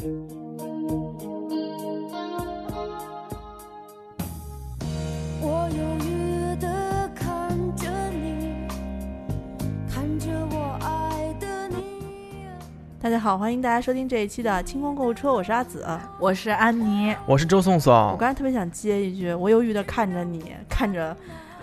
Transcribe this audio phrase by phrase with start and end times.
[0.00, 0.06] 我
[5.72, 8.68] 犹豫地看着你，
[9.92, 11.82] 看着我爱的你。
[13.02, 15.84] 大家好，欢迎大家收听这一期的清空购物车，我是阿紫。
[16.20, 21.16] 我是安妮，我是周颂我，刚才特别想接一句，我犹豫的看着你，看着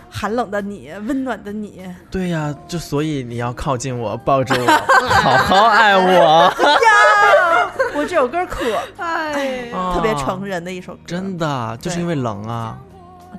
[0.10, 4.68] 寒冷的你，温暖的你，对呀、就所以你要靠近我，抱着我，
[5.08, 6.54] 好好爱我，
[8.06, 8.64] 我这首歌可
[9.04, 12.78] 哎，特别啊成人的一首歌，真的就是因为冷啊，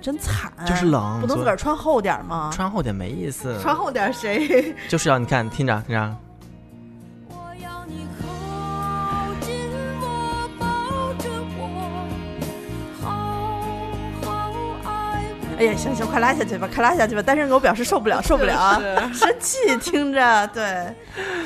[0.02, 2.50] 真惨，就是冷，不能自个儿穿厚点吗？
[2.52, 4.74] 穿厚点没意思，穿厚点谁？
[4.90, 6.16] 就是要你看听着听着，
[7.28, 8.26] 我要你靠
[9.40, 9.54] 近
[10.00, 10.66] 我，抱
[11.22, 11.62] 着我，
[13.04, 13.06] 好
[14.24, 15.22] 好爱。
[15.58, 17.22] 哎呀，行行，快拉下去吧，快拉下去吧！
[17.22, 18.76] 单身狗表示受不了， 受不了啊，
[19.14, 20.62] 生气，听着，对，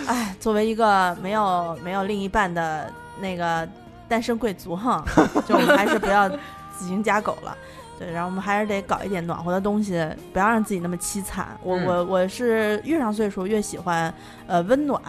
[0.06, 3.68] 哎，作为一个没有没有另一半的那个
[4.08, 5.04] 单身贵族哈，
[5.46, 7.56] 就我们还是不要自行加狗了。
[7.98, 9.92] 对，然后我们还是得搞一点暖和的东西，
[10.32, 11.48] 不要让自己那么凄惨。
[11.62, 14.12] 我、嗯我我是越上岁数越喜欢
[14.46, 15.00] 呃温暖，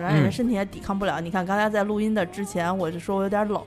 [0.00, 1.20] 让人嗯身体也抵抗不了。
[1.20, 3.60] 你看刚才在录音的之前，我就说我有点冷，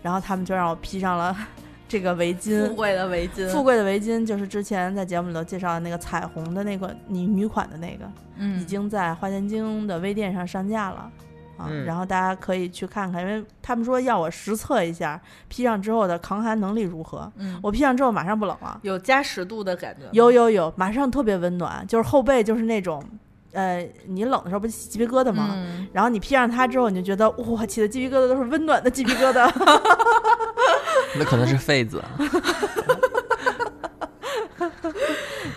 [0.00, 1.36] 然后他们就让我披上了
[1.88, 11.10] 这个围巾，富贵的围巾，富贵的围巾就是之前在节目里头介绍的那个彩虹的那个女女款的那个，嗯已经在花钱精的微店上上架了。
[11.58, 17.30] 啊，嗯然后大家可以去看看，因为他们说要我实测一下披上之后的抗寒能力如何。
[17.36, 23.04] 嗯，我披上之后马上不冷了，有加十度的感觉，有有有，马上特别温暖，就是后背就是那种，
[23.52, 25.50] 呃，你冷的时候不是起鸡皮疙瘩吗？
[25.52, 29.50] 嗯，然后你披上它之后，你就觉得哇，起的鸡皮疙瘩都是温暖的鸡皮疙瘩。
[31.18, 32.02] 那可能是痱子，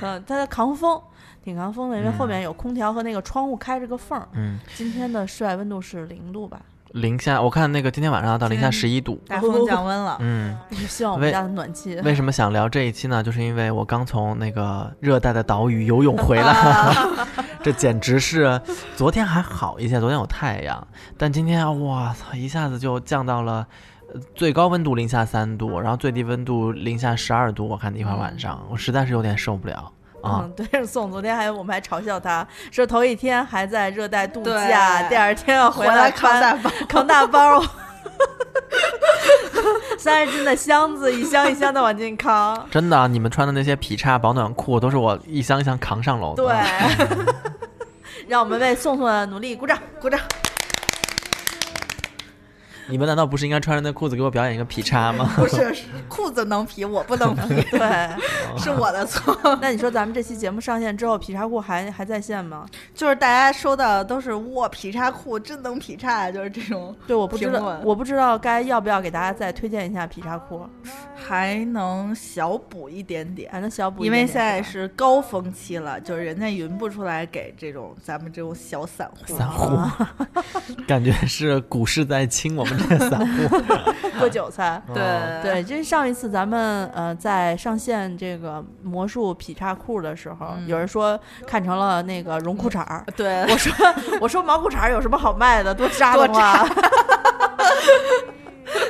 [0.02, 1.00] 嗯，它在抗风，
[1.44, 4.28] 挺抗风的，因为嗯后面有空调和那个窗户开着个缝儿。
[4.34, 6.62] 嗯，今天的室外温度是零度吧？
[6.94, 11.96] 零下，我看那个今天晚上要到零下十一度，大风降温了，嗯，希望我们家的暖气。
[12.02, 13.24] 为什么想聊这一期呢？
[13.24, 17.28] 就是因为我刚从那个热带的岛屿游泳回来，啊
[17.64, 18.60] 这简直是
[18.96, 20.86] 昨天还好一些，昨天有太阳，
[21.18, 23.66] 但今天哇操，一下子就降到了。
[24.14, 27.66] 呃最高温度零下三度，然后最低温度零下十二度。
[27.66, 29.90] 我看一会儿晚上，我实在是有点受不了
[30.24, 30.44] 啊！
[30.44, 37.64] 嗯，对，宋昨天还我们还嘲笑他说头一天还在热带度假，第二天要回来来扛大包，扛大包，
[39.98, 42.68] 三十斤的箱子一箱一箱的往进扛。
[42.70, 46.44] 真的，你们穿的那些劈叉保暖裤都是我一箱一箱扛上楼的。
[46.44, 47.26] 对，
[48.28, 50.20] 让我们为宋宋的努力鼓掌，鼓掌。
[52.92, 55.32] 你们难道不是应该穿着那裤子给我表演一个劈叉吗？
[55.38, 58.10] 不是是裤子能劈，我不能劈， 对，
[58.58, 59.36] 是我的错。
[59.62, 62.66] 那你说咱们这期节目上线之后，劈叉裤还还在线吗？
[62.94, 70.68] 就是大家收到的都是哇，劈叉裤真能劈叉，就是这种，对，我不知道，我不知道该要不要给大家再推荐一下劈叉裤，
[71.16, 73.50] 还能小补一点点。
[73.52, 79.38] 还能小补一因点因，为现在是高峰期了，就是人家匀不出来给这种咱们这种小散户。
[79.38, 79.78] 散户，
[80.88, 82.78] 感觉是股市在亲我们
[83.10, 83.60] 散户。
[84.20, 84.82] 割韭菜。
[84.88, 93.74] 哦对对，这上一次咱们呃在上线这个魔术劈叉裤的时候，嗯有人说看成了那个绒裤衩儿，对，我说
[94.22, 96.70] 我说毛裤衩儿有什么好卖的，多扎的慌。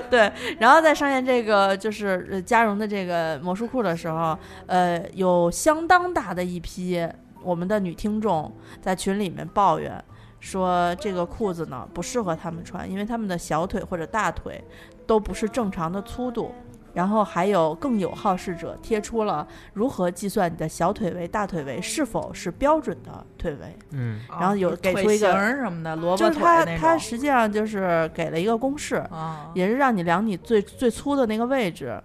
[0.10, 4.38] 对，然后在上线这个就是呃加绒的这个魔术裤的时候，
[4.68, 7.08] 呃，有相当大的一批
[7.42, 10.04] 我们的女听众在群里面抱怨
[10.42, 14.62] 说，这个裤子呢不适合他们穿，因为他们的小腿或者大腿
[15.08, 16.54] 都不是正常的粗度。
[16.94, 23.80] 然后还有更有好事者贴出了如何计算你的小腿围、大腿围是否是标准的腿围。
[23.92, 26.82] 嗯然后有给出一个腿型什么的，萝卜就是它，腿那种。
[26.82, 31.98] 它实际上就是给了一个公式，啊，也是让你量你最最粗的那个位置。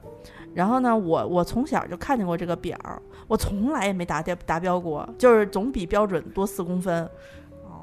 [0.55, 7.11] 然后呢，我我从小就看见过这个表儿，我从来也没达标达标过，就是总比标准多四公分，哦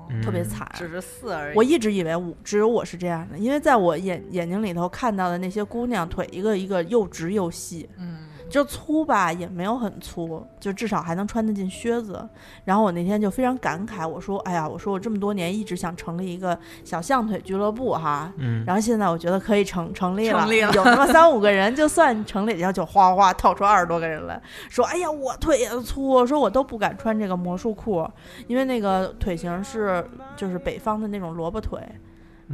[0.09, 0.69] 嗯特别惨。
[0.73, 1.57] 只是四而已。
[1.57, 12.23] 我一直以为我只有我是这样的，因为在我眼眼睛里头看到的那些姑娘腿一个一个又直又细，嗯，就粗吧也没有很粗，就至少还能穿得进靴子。
[12.65, 24.39] 然后我那天就非常感慨，我说：“哎呀，我说我这么多年一直想成立一个小象腿俱乐部哈。”嗯，然后现在我觉得可以成成立了，成立了有那么三五个人，就算成立，然后就哗哗哗套出二十多个人来，
[24.69, 28.07] 说：“哎呀，我腿也粗，说我都不敢穿这个魔术裤，
[28.45, 30.07] 因为那个腿型是
[30.37, 31.79] 就是北方的那种萝卜腿，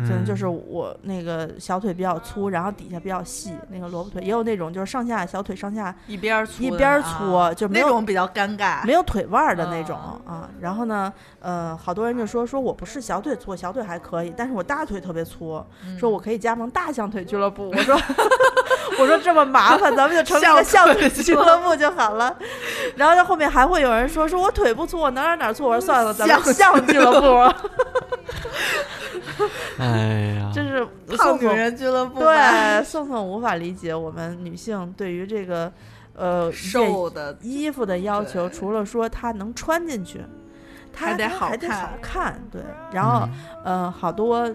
[0.08, 8.86] 可能就是嗯我那个小腿比较粗，然后底下比较细，那个萝卜腿，也有那种就是上下小腿上下一边儿粗一边儿粗啊就没有那种比较尴尬。
[8.86, 10.50] 没有腿腕儿的那种啊啊。
[10.60, 17.70] 然后呢，呃，好多人就说说我不是小腿粗，小腿还可以，但是我大腿特别粗，嗯说我可以加盟大象腿俱乐部。
[17.70, 18.00] 我说
[19.00, 22.36] 我说这么麻烦，咱们就成立一个象腿俱乐部就好了。
[22.96, 25.66] 然后到后面还会有人说说我腿不粗，我哪哪哪儿粗？
[25.66, 27.56] 我说算了，咱们象象俱乐部。
[29.78, 30.86] 哎呀，这是
[31.18, 35.72] 胖女人俱乐部对宋宋无法理解我们女性对于这个
[36.16, 40.22] 呃瘦的衣服的要求，除了说它能穿进去，
[40.94, 42.44] 它还得好看看。
[42.52, 42.62] 对，
[42.92, 43.28] 然后
[43.64, 44.50] 嗯呃，好多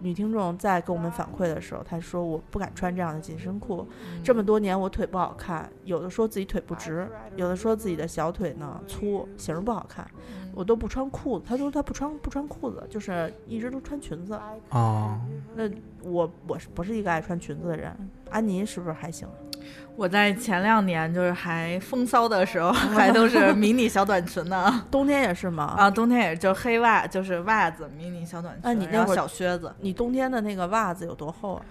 [0.00, 3.86] 女听众在给我们反馈的时候，她说我不敢穿这样的紧身裤，
[4.22, 10.06] 这么多年我腿不好看，有的说自己腿不直，有的说自己的小腿呢粗，型儿不好看，
[10.54, 11.44] 我都不穿裤子。
[11.48, 14.38] 她说她不穿不穿裤子，就是一直都穿裙子。
[14.70, 15.18] 哦，
[15.54, 15.68] 那
[16.02, 17.94] 我我是不是一个爱穿裙子的人？
[18.30, 19.26] 安妮是不是还行？
[19.96, 24.82] 我在前两年就是还风骚的时候， 还都是迷你小短裙呢。
[24.90, 25.74] 冬天也是吗？
[25.76, 29.74] 啊，冬天也是就黑袜，就是袜子，迷你小短裙，然后那你那会儿小靴子。
[29.80, 31.62] 你冬天的那个袜子有多厚啊？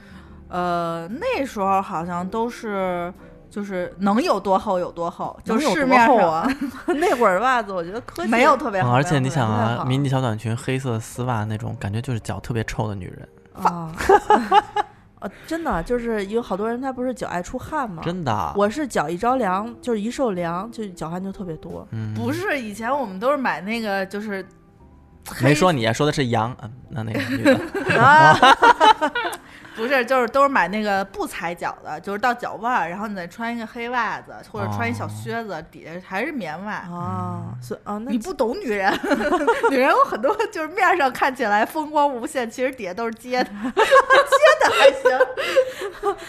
[0.49, 3.13] 呃，那时候好像都是
[3.49, 6.47] 就是能有多厚有多厚，就市面上厚啊？
[6.99, 8.89] 那会儿袜子我觉得科技没有特别好。
[8.89, 13.27] 嗯而且你想啊，迷你小短裙、黑色丝袜那种，感觉就是脚特别臭的女人，
[13.63, 13.91] 啊，
[15.25, 18.03] 呃，真的就是有好多人他不是脚爱出汗吗？
[18.05, 18.31] 真的。
[18.31, 21.87] 啊我是脚一着凉，就是一受凉就脚汗就特别多。
[21.91, 24.45] 嗯，不是以前我们都是买那个就是
[25.41, 27.57] 没说你，说的是羊，嗯，那那个女的，
[27.99, 28.37] 啊，
[29.75, 36.73] 不是，就是都是买那个不踩脚的，就是到脚腕儿，然后你再穿一个黑袜子，或者穿一小哦靴子，底下还是棉袜。
[36.73, 38.93] 啊，所以啊，那你不懂女人，
[39.71, 45.04] 女人有很多就是面上看起来风光无限，其实底下都是接的，接的还行。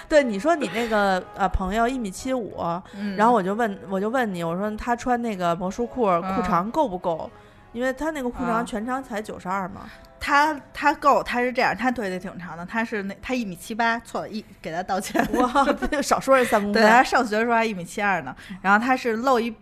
[0.08, 2.56] 对你说你那个呃朋友一米七五，
[2.94, 7.30] 嗯然后我就问我就问你，我说他穿那个魔术裤裤嗯长够不够？
[7.72, 9.82] 因为他那个裤啊长全长才九十二嘛。
[10.18, 15.24] 他他够，他是这样，他腿得挺长的，他是那他一米七八，错了，一给他道歉。
[15.34, 16.90] 哇，这少说人三公对，分。
[16.90, 19.54] 他上学的时候还一米七二呢，然后他是露一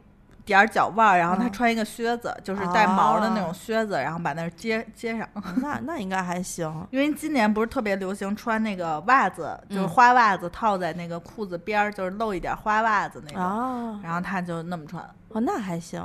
[0.44, 5.26] 点儿脚腕儿，然后他嗯穿一个靴子，就是带毛的那啊种靴子，然后把那儿接接上。
[5.62, 6.70] 那那应该还行。
[6.90, 13.42] 因为今年不是特别流行穿那个袜子，就是嗯花袜子套在那个裤子边儿，就是露一点花袜子那种。
[13.42, 16.00] 啊，然后他就那么穿，哦，那还行。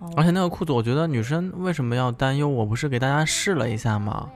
[0.00, 2.48] 哦而且那个裤子，我觉得女生为什么要担忧？
[2.48, 4.28] 我不是给大家试了一下吗？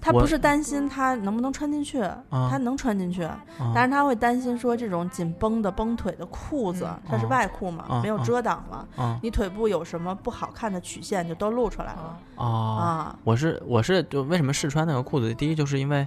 [0.00, 2.00] 我他不是担心他能不能穿进去，
[2.30, 3.40] 他能穿进去，啊
[3.74, 12.46] 但是他会担心说这种紧绷的绷腿的裤子，嗯它是嗯外裤嘛，嗯没有嗯遮挡了，啊你腿部有什么不好看的曲线就都露出来了啊！
[12.46, 13.18] 啊。
[13.24, 15.34] 我是我是就为什么试穿那个裤子？
[15.34, 16.06] 第一就是因为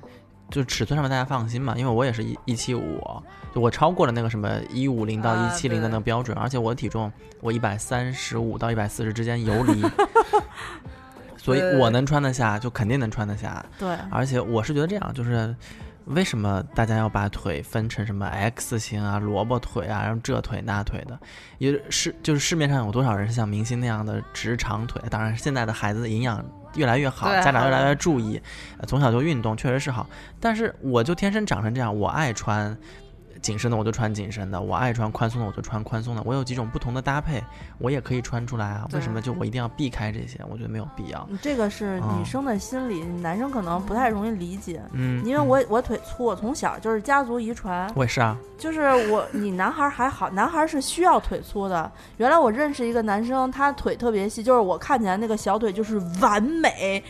[0.50, 3.02] 就尺寸上面大家放心嘛，因为我也是一一七五，
[3.54, 7.12] 就我超过了那个什么一五零到一啊七零的那个标准，而且我的体重
[7.42, 9.84] 我一百三十五到一百四十之间游 离，
[11.44, 13.66] 所以我能穿得下，就肯定能穿得下。
[13.80, 15.56] 对，而且我是觉得这样，就是
[16.06, 21.20] 为什么大家要把腿分成什么 X 型啊、萝卜腿啊，然后这腿那腿的？
[21.58, 25.02] 也是就是市面上有多少人是像明星那样的直长腿？
[25.10, 26.44] 当然，现在的孩子营养
[26.76, 28.40] 越来越好，家长越来越注意，
[28.78, 30.08] 呃从小就运动，确实是好。
[30.40, 32.78] 但是我就天生长成这样，我爱穿。
[33.42, 37.44] 紧身的我就穿紧身的，我爱穿宽松的我就穿宽松的，我有几种不同的搭配，
[37.80, 38.88] 我也可以穿出来啊。
[38.94, 40.40] 为什么就我一定要避开这些？
[40.50, 41.28] 我觉得没有必要。
[41.42, 44.82] 这个是女嗯生的心理，男生可能不太容易理解。
[44.94, 51.92] 嗯，因为我我腿粗，我从小就是家族遗传，我也是啊，就是我你男孩儿还好，男孩儿是需要腿粗的。
[52.18, 57.04] 原来我认识一个男生，他腿特别细，就是我看起来那个小腿就是完美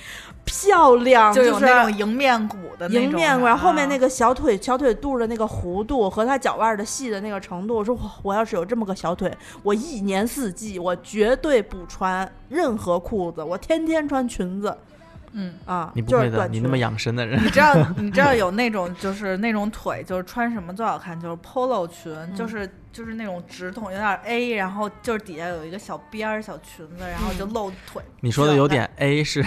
[0.45, 9.31] 漂亮，就有是那种迎面骨的那种迎面骨，然后后面那个个小腿小腿肚的那个弧度和他脚腕的细的那个程度，我说哇，我要是有这么个小腿，
[9.61, 14.75] 我一年四季我绝对不穿任何裤子，我天天穿裙子。
[15.33, 15.53] 嗯。
[15.65, 17.41] 啊，你不会的，你那么养生的人。
[17.43, 22.35] 你，知道， 你知道有那种就是那种腿，就是穿什么最好看，就是 polo 裙，嗯。
[22.35, 28.01] 就是就是那种直筒，有点 A，然后就是底下有一个小边儿、小裙子，然后就嗯露腿。
[28.19, 29.41] 你说的有点 A 是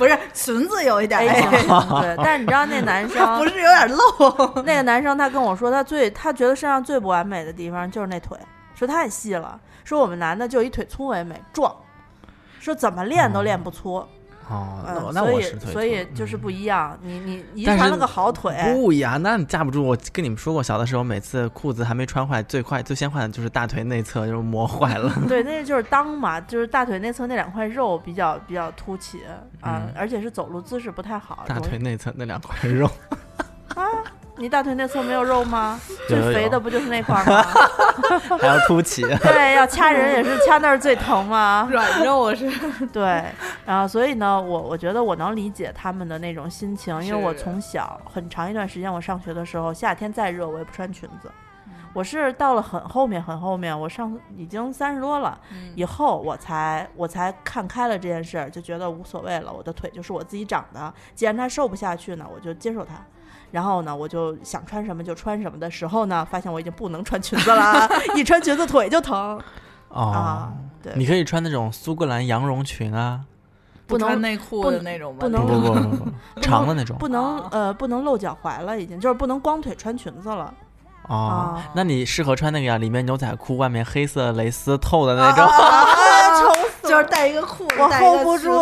[0.00, 1.68] 不是裙子有一点 A 型，
[2.00, 4.62] 对，但是你知道那男生不是有点露。
[4.64, 8.34] 那个男生他跟我说，他最他觉得身上最不完美的地方就是那腿，
[8.74, 11.70] 说太细了，说我们男的就以腿粗为美，壮，
[12.60, 14.02] 说怎么练都练不粗。
[14.50, 16.98] 哦，那嗯，我那所以我是腿所以就是嗯不一样。
[17.02, 19.82] 你你遗但是传了个好腿，不呀，那你架不住。
[19.84, 25.12] 我跟你们说过，小的时候每次裤子还没穿坏，最快最先坏的就是大腿内侧，就是磨坏了。
[25.28, 29.20] 对，那就是裆嘛，就是大腿内侧那两块肉比较比较凸起
[29.60, 31.44] 啊，嗯而且是走路姿势不太好。
[31.46, 32.90] 大容易腿内侧那两块肉，
[34.40, 35.78] 你大腿内侧没有肉吗？
[36.08, 37.42] 最肥的不就是那块儿吗？
[38.40, 39.02] 还要凸起。
[39.20, 41.68] 对，要掐人也是掐那儿最疼嘛。
[41.70, 42.50] 软肉是
[42.90, 43.22] 对，
[43.66, 51.30] 然后所以呢，我我觉得我能理解他们的那种心情，因为我从小很长一段时间，我上学的时候，夏天再热我也不穿裙子。
[51.92, 55.38] 我是到了很后面很后面，我上已经三十多了
[55.74, 59.52] 以后，我才我才看开了这件事儿，就觉得无所谓了。
[59.52, 62.94] 我的腿就是我自己长的，既然它瘦不下去呢，我就接受它。
[63.50, 69.40] 然后呢，我就想穿什么就穿什么的时候呢，发现我已经不能穿裙子了，一穿裙子腿就疼
[69.90, 70.52] 哦啊，。
[70.82, 73.20] 对，你可以穿那种苏格兰羊绒裙啊，
[73.86, 75.20] 不能穿内裤的那种吧？
[75.20, 76.04] 不能不不不不
[76.34, 76.96] 不，长的那种。
[76.98, 80.52] 不能啊呃不能露脚踝了，已经就是不能光腿穿裙子了。
[81.08, 85.44] 哦啊，那你适合穿那个呀，里面牛仔裤，外面黑色蕾丝透的那种。
[85.44, 85.84] 啊，
[86.90, 88.58] 就是带一个裤子，我 hold 不住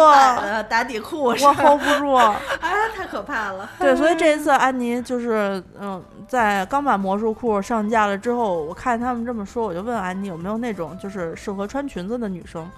[0.69, 2.13] 打底裤，我 hold 不住。
[2.13, 2.39] 啊，
[2.95, 3.69] 太可怕了。
[3.79, 12.71] 对，所以这一次安妮就是嗯，在刚把魔术裤上架了之后，我看他们这么说，我就问安妮有没有那种就是适合穿裙子的女生，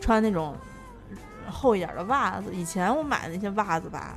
[0.00, 0.54] 穿那种
[1.50, 2.44] 厚一点的袜子。
[2.52, 4.14] 以前我买的那些袜子吧。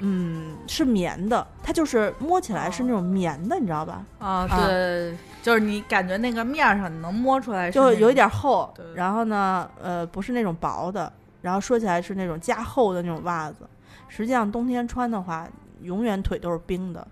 [0.00, 4.04] 嗯，是棉的，它就是摸起来是那种棉的，你知道吧？
[4.18, 11.12] 啊，啊对，就是你感觉那个面儿上你能摸出来是，就有一点厚，然后呢，呃，不是那种薄的，
[11.42, 13.68] 然后说起来是那种加厚的那种袜子。
[14.08, 15.46] 实际上冬天穿的话，
[15.82, 17.06] 永远腿都是冰的。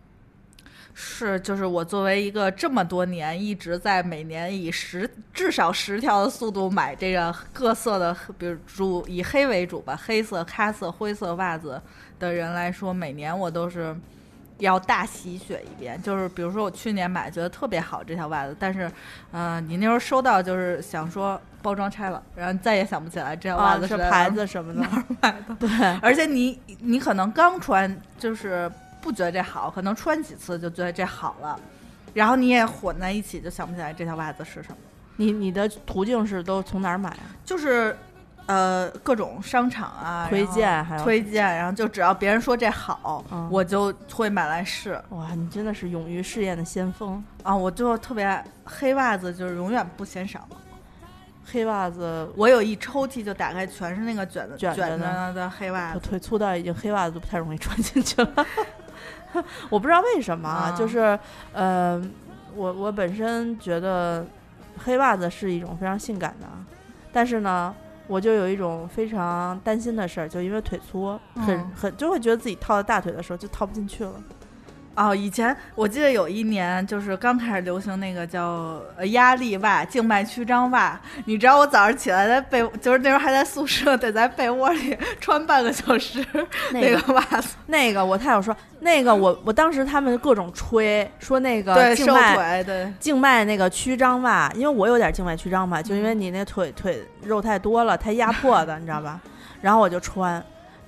[0.99, 11.79] 是，就是我作为一个这么多年一直在每年以十至少十条的速度买这个各色的，比如主以黑为主吧，黑色、咖色、灰色袜子
[12.19, 13.95] 的人来说，每年我都是
[14.57, 16.01] 要大洗血一遍。
[16.01, 18.91] 就是比如说我去年买觉得特别好这条袜子，但是，
[19.33, 24.89] 呃，你那时候收到就是想说包装拆了，然后再也想不起来这条袜啊，子在是牌子什么的，
[25.21, 25.55] 买的。
[25.61, 25.69] 对，
[26.01, 28.73] 而且你你可能刚穿就是
[29.07, 31.59] 不觉得这好，可能穿几次就觉得这好了，
[32.13, 34.77] 然后你也混在一起就想不起来这条袜子是什么。
[35.15, 37.31] 你你的途径是都从哪儿买啊？
[37.45, 37.97] 就是
[38.47, 47.23] 呃各种商场啊推荐还有推荐，然后就只要别人说这好，嗯我就会买来试哇，你真的是勇于试验的先锋。
[47.45, 47.57] 啊。
[47.57, 50.47] 我就特别黑袜子，就是永远不嫌少。
[51.49, 55.95] 黑袜子，我有一抽屉就打开全是那个卷的卷的着的黑袜子。
[55.95, 58.47] 我腿粗到已经黑袜子都不太容易穿进去了。
[59.71, 61.19] 我不知道为什么，啊就是
[61.53, 62.03] 呃，
[62.55, 64.27] 我我本身觉得
[64.85, 66.47] 黑袜子是一种非常性感的，
[67.13, 67.75] 但是呢。
[68.09, 74.13] 我就有一种非常担心的事儿，就因为腿粗，很嗯很就会觉得自己套在大腿的时候就套不进去了。
[74.97, 80.99] 哦，以前我记得有一年，就是刚开始流行那个叫呃压力袜、静脉曲张袜。
[81.27, 86.25] 你知道我早上起来在被，就是那时候还在宿舍，得在被窝里 穿半个小时
[86.73, 99.21] 那那个个袜子，那个我太有说，那个我我当时他们各种吹说那个对，静脉腿，对，静脉那个曲张袜，因为我有点静脉曲张嘛，就因为你那腿腿肉太多了，太压迫的，你知道吧？
[99.61, 100.43] 然后我就穿，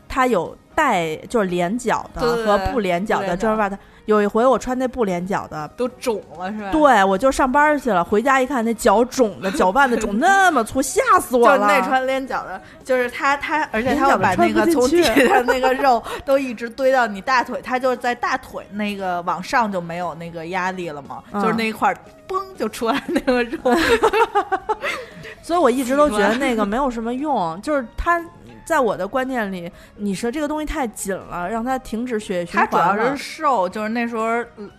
[0.08, 3.68] 它有带就是连脚的和不连脚的专门袜。
[3.68, 5.68] 它有一回我穿那不连脚的。
[5.76, 11.58] 都肿了是吧？，对，我就上班去了，回家一看，那脚肿的，脚腕子肿那么粗，吓死我了。
[11.58, 21.96] 就是那穿连脚的，就是他他，而且他会连脚的穿把那个从底下那个肉都一直堆到你大腿，他就是在大腿那个往上就没有那个压力了嘛，就是嗯那一块儿
[22.26, 23.58] 嘣就出来那个肉。
[25.42, 28.22] 所以我一直都觉得 那个没有什么用，就是它
[28.68, 32.68] 在我的观念里，你说这个东西太紧了，让它停止血液循环。
[32.70, 34.26] 它主要是瘦，就是那时候，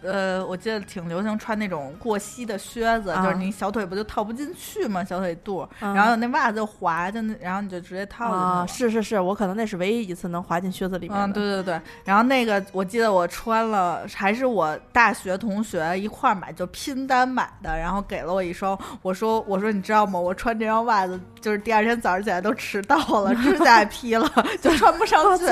[0.04, 8.44] 呃，我记得挺流行穿那种过膝的靴子，啊就是你小腿不就套不进去吗，小腿肚，嗯然后那袜子就滑，就那，然后你就直接套进去了。
[8.44, 11.26] 啊，是是是，我可能那是唯一一次能滑进靴子里面的。
[11.26, 20.20] 嗯，对对对，然后那个我记得我穿了，还是我大学同学一块儿买，就拼单买的，然后给了我一双，我说我说你知道吗？
[20.20, 24.30] 我穿这双袜子，就是第二天早上起来都迟到了，指 甲也劈了，
[24.62, 25.46] 就穿不上去。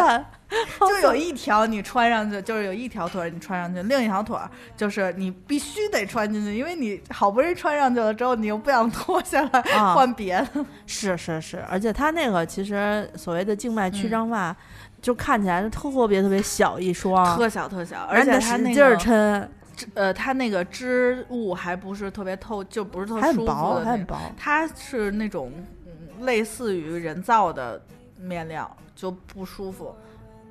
[0.79, 10.65] 就有一条你穿上去，就是有一条腿儿你穿上去，另一条腿儿就是你必须得穿进去，因为你好不容易穿上去了之后，你又不想脱下来 啊换别的。
[10.85, 14.55] 是是是，而且它那个其实所谓的静脉曲嗯张袜，
[15.01, 19.47] 就看起来就特别特别小一双，特小特小，而而且且它那使劲抻，
[19.95, 24.15] 呃，它那个织物还不是特别透，就不是特还舒服很薄，的那种，还很薄。
[24.37, 25.51] 它是那种
[25.85, 27.81] 嗯类似于人造的
[28.17, 29.93] 面料，就不舒服。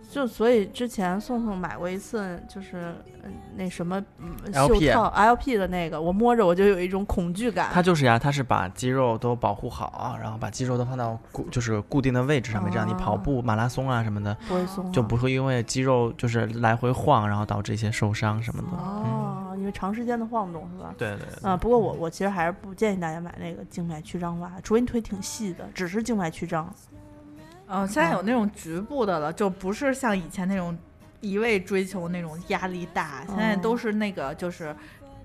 [0.08, 2.94] 就所以之前宋宋买过一次，就是
[3.24, 7.70] 嗯那什么嗯袖套 LP 的那个，我摸着我就有一种恐惧感。
[7.72, 18.68] 它就是呀，它是把肌肉都保护好，然后把肌肉都放到固就是固定的位置上面，这样你跑步、马拉松啊什么的，不会松啊，就不会因为肌肉就是来回晃，然后导致一些受伤什么的。
[18.78, 20.94] 哦，因为长时间的晃动是吧？
[20.96, 26.72] 对对对，啊，不过我我其实还是不建议大家买那个静脉曲张袜，除非你腿挺细的，只是静脉曲张。
[27.68, 30.76] 嗯、现在有那种局部的了，就不是像以前那种
[31.20, 34.74] 一味追求那种压力大，现在都是那个就是。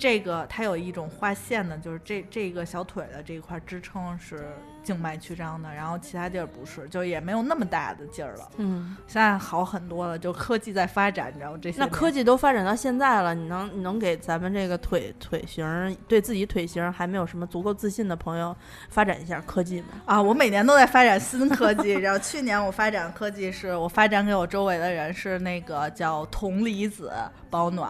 [0.01, 8.49] 这个它有一种划线的，就是这这个小腿的这一块支撑是静脉曲张的，然后其他地儿不是，就也没有那么大的劲儿了。
[8.57, 11.59] 嗯，现在好很多了，就科技在发展，你知道吗？
[11.61, 18.55] 这些那科技都发展到现在了，你能你能给咱们这个腿腿型儿对自己腿型儿还没有什么足够自信的朋友
[18.89, 19.89] 发展一下科技吗？
[20.05, 21.91] 啊，我每年都在发展新科技。
[22.01, 27.13] 然后去年我发展科技是我发展给我周围的人是那个叫铜离子
[27.51, 27.87] 保暖，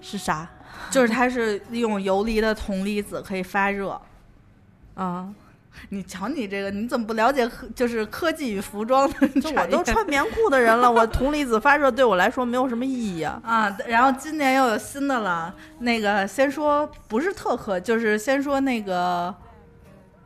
[0.00, 0.48] 是啥？
[0.90, 4.00] 就是它是利用游离的铜离子可以发热。
[4.94, 5.28] 啊，
[5.90, 13.38] 你瞧你这个，你怎么不了解科就是科技与服装的 就我都穿棉裤的人了，我铜离子发热对我来说没有什么意义啊。
[13.44, 15.54] 啊，然后今年又有新的了。
[15.80, 19.34] 那个先说不是特科，就是先说那个，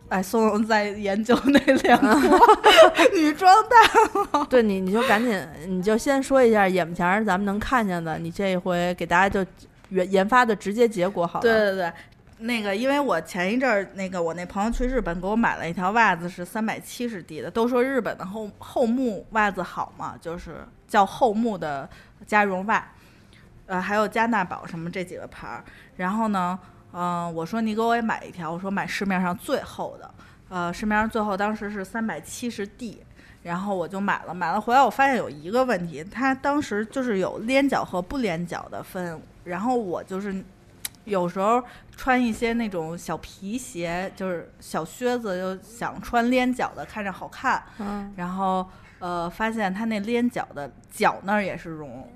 [0.08, 2.38] 哎，宋总在研究那两个
[3.16, 9.44] 女装大佬对你，你就赶紧，你就先说一下眼前儿咱们能看见的，你这一回给大家就
[9.90, 11.40] 研研发的直接结果好。
[11.40, 11.92] 对对对，
[12.38, 17.50] 那个因为我前一阵儿那个我那朋友去日本给我买了一条袜子，是三百七十 D 的。
[17.50, 21.88] 都说日本的厚厚木袜子好嘛，就是叫厚木的
[22.26, 22.86] 加绒袜，
[23.66, 25.64] 呃，还有加纳宝什么这几个牌儿。
[25.96, 26.58] 然后呢，
[26.92, 30.10] 嗯、我说你给我也买一条，我说买市面上最厚的，
[30.48, 33.02] 呃，市面上最厚当时是三百七十 D。
[33.42, 40.34] 然后我就买了，买了回来我发现有一个问题，它当时就是有连脚和不连脚的分，然后我就是
[41.04, 41.62] 有时候
[41.96, 47.62] 穿一些那种小皮鞋，就是小靴子，就想穿连脚的，看着好看。
[47.78, 48.66] 嗯，然后
[48.98, 52.06] 呃，发现它那连脚的脚那儿也是绒，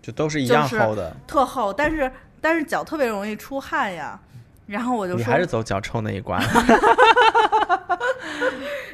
[0.00, 1.14] 就都是一样就是厚的。
[1.26, 2.10] 特厚，但是
[2.40, 4.18] 但是脚特别容易出汗呀。
[4.66, 6.40] 然后我就说你还，是走脚臭那一关，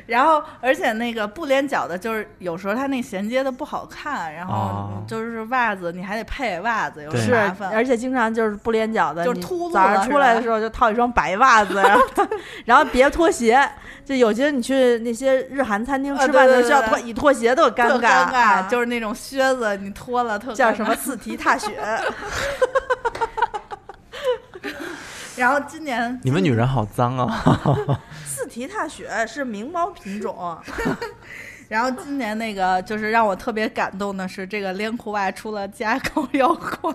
[0.07, 7.71] 然后而且那个不连脚的，就是有时候它那衔接的不好看，然后哦就是袜子你还得配袜子，有麻，烦。
[7.73, 12.03] 而且经常就是不连脚的，就是秃噜早上出来的时候就套一双白袜子，然后
[12.65, 13.69] 然后别拖鞋。
[14.05, 21.73] 就有些你去那些日韩餐厅啊吃饭的时候，对对对脱一脱鞋特尴尬尴啊就是那种靴子你脱了特叫什么四蹄踏雪。
[25.35, 27.45] 然后今年你们女人好脏啊！
[28.47, 30.57] 四蹄踏雪是名猫品种
[31.69, 36.95] 然后今年那个就是让我特别感动的是，这个连裤袜出了加高腰款，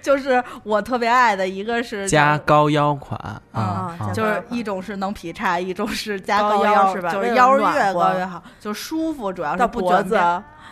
[0.00, 3.18] 就是我特别爱的一个是加高腰款
[3.50, 10.16] 啊就是一种是能劈叉，一种是加高腰腰是吧就是腰越高越好，就舒服，主要是脖子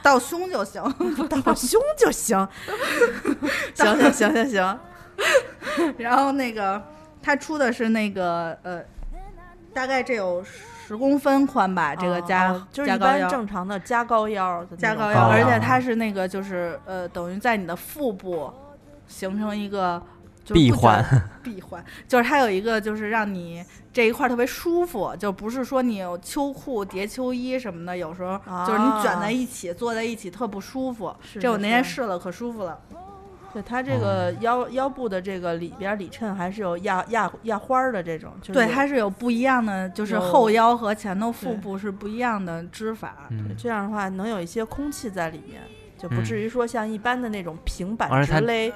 [0.05, 0.81] 到胸就行。
[1.43, 2.49] 到胸就行。
[3.75, 4.79] 行行行行行，
[5.99, 6.81] 然后那个
[7.21, 8.81] 他出的是那个呃，
[9.73, 10.45] 大概这有
[10.87, 13.29] 十公分宽吧，这个加、哦就是一般。
[13.29, 18.53] 正常的加高腰加高腰，哦而且它是那个就是呃，等于在你的腹部
[19.07, 20.03] 形成一个
[20.45, 21.05] 就闭环，
[21.43, 31.15] 闭环，就是它有一个就是让你这一块儿特别舒服，就不是说你有秋裤叠秋衣什么的，有时候就是你卷在一起、坐在一起特不舒服。
[31.23, 32.79] 是这我那天试了，可舒服了。
[33.53, 43.29] 对它这个腰腰部的这个里边里衬还是有压压压花儿的这种，就是对，有它是有不一样的，就是后腰和前头腹部是不一样的织法。
[43.29, 45.61] 对，这样的话能有一些空气在里面，
[45.99, 48.73] 就不嗯至于说像一般的那种平板它直勒，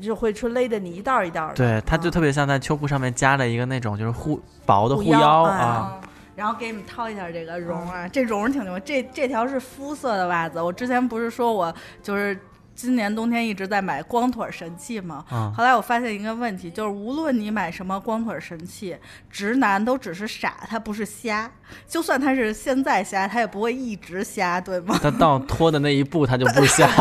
[0.00, 1.54] 就会出勒的你一道儿一道儿的。
[1.54, 8.78] 对，它就啊特别像在秋裤上面加了一个那种就是护薄的护腰护腰哎啊，嗯然后给你们掏一下这个绒啊，这绒挺牛。
[8.80, 12.38] 这这条是肤色的袜子，我之前不是说我就是
[12.80, 15.22] 今年冬天一直在买光腿神器嘛？
[15.30, 18.96] 嗯后来我发现一个问题，就是无论你买什么光腿神器，
[19.30, 21.50] 直男都只是傻，他不是瞎。
[21.86, 24.98] 就算他是现在瞎，他也不会一直瞎，对吗？
[25.02, 26.88] 他到脱的那一步他就不瞎，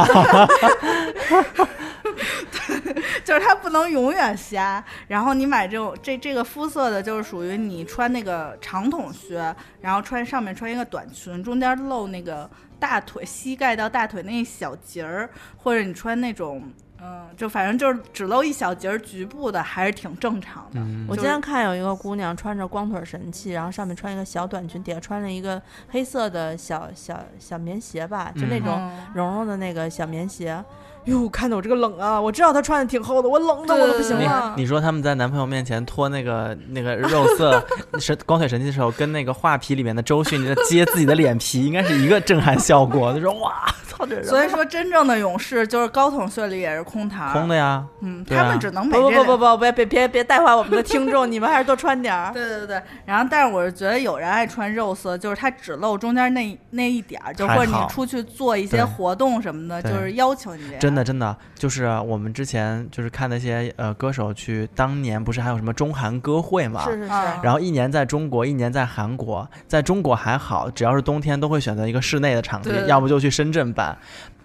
[3.24, 4.84] 就是它不能永远瞎。
[5.08, 16.64] 然后你买这种这这个肤色的，就是属于你穿那个长筒靴，然后穿上面穿一个短裙，中间露那个大腿膝盖到大腿那一小截儿，或者你穿那种
[17.02, 20.80] 嗯，就反正就是只露一小截儿局部的，还是挺正常的。
[20.82, 30.62] 嗯我今天看有一个姑娘穿着光腿神器，然后上面穿一个小短裙，底下穿了一个黑色的小小小棉鞋吧，就那种嗯绒绒的那个小棉鞋。
[31.06, 32.20] 哟，看得我这个冷啊！
[32.20, 34.54] 我知道他穿的挺厚的，我冷的我都不行了。
[34.58, 37.66] 你说他们在男朋友面前脱那个那个肉色
[38.00, 43.14] 神光腿神器的时候，跟那个画皮里面的周迅在揭自己的脸皮，应该是一个震撼效果。
[43.14, 43.66] 他说哇，
[44.00, 52.32] 操这人所以说，真正的勇士就是高筒靴里也是空膛空的呀，嗯，啊他们只能美不不不不不，别别别别带坏我们的听众，你们还是多穿点儿。
[52.34, 60.80] 对对对，然后但是我是觉得有人爱穿肉色，就是它只露中间那那一点儿，就或者你出去做一些活动什么的，就是要求你这样。
[60.80, 66.86] 真的真的就是我们之前就是看那些呃歌手去，当年不是还有什么中韩歌会嘛？
[66.86, 69.48] 是是是，啊然后一年在中国，一年在韩国。
[69.68, 73.89] 在中国还好，只要是冬天都会选择一个室内的场地对，要不就去深圳办。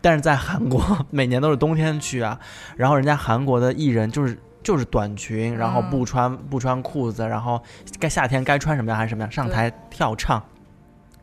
[0.00, 2.38] 但是在韩国，每年都是冬天去啊。
[2.76, 7.62] 然后人家韩国的艺人就是就是短裙，然后嗯不穿不穿裤子，然后
[7.98, 10.42] 该夏天该穿什么样还是什么样，上台跳唱。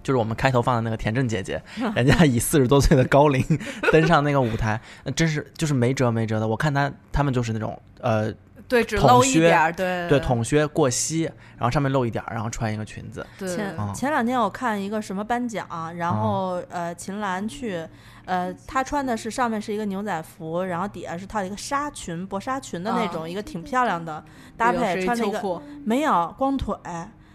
[0.03, 1.61] 就是我们开头放的那个田震姐姐，
[1.95, 3.45] 人家以四十多岁的高龄
[3.93, 6.47] 登上那个舞台，那真是就是没辙没辙的。
[6.47, 8.33] 我看她他们就是那种呃
[8.71, 11.23] 对，只露一点儿，对对筒靴过膝，
[11.57, 13.25] 然后上面露一点儿，然后穿一个裙子。
[13.37, 17.85] 对前啊前两天我看一个什么颁奖，然后、呃秦岚去，
[18.23, 24.23] 呃她穿的是上面是一个牛仔服，然后底下是套一个纱裙薄纱裙的那种，一个挺漂亮的
[24.55, 26.73] 搭配，穿了一个个没有光腿。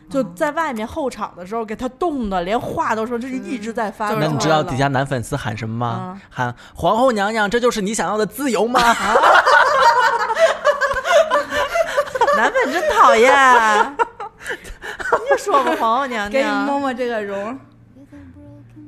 [0.08, 4.16] 就在外面候场的时候，给她冻的连话都说，这是一直在发抖。
[4.20, 6.12] 那你知道底下男粉丝喊什么吗？
[6.14, 8.80] 嗯喊皇后娘娘，这就是你想要的自由吗？
[12.36, 13.32] 男粉真讨厌，
[15.30, 17.58] 你说吧，皇后娘娘给你摸，摸这个绒，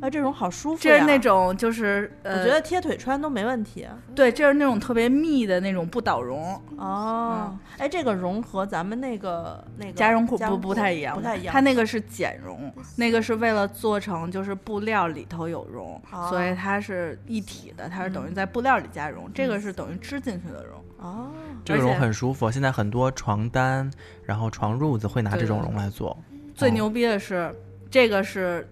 [0.01, 3.87] 啊，这种好舒服这是那种就是我呃，觉得贴腿穿都没问题。
[4.15, 11.53] 对，这是那种特别密的那种不倒绒，哦，哎，这个绒和咱们那个那个加绒裤不不太一样，不太一样。
[11.53, 20.81] 它那个是减绒，那个是为了做成就是布料里头有绒，哦所以它是一体的，它是等于在布料里加绒，这个是等于织进去的绒。
[20.99, 21.31] 哦，
[21.65, 22.51] 这个绒很舒服。
[22.51, 23.91] 现在很多床单，
[24.25, 26.11] 然后床褥子会拿这种绒来做。
[26.11, 26.17] 哦
[26.59, 27.55] 最牛逼的是，
[27.89, 28.69] 这个是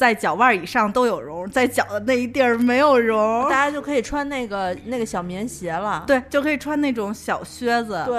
[0.00, 3.50] 在脚腕以上都有绒，在脚的那一地儿没有绒大。
[3.50, 6.04] 家就可以穿那个那个小棉鞋了。
[6.06, 8.02] 对，就可以穿那种小靴子。
[8.06, 8.18] 对，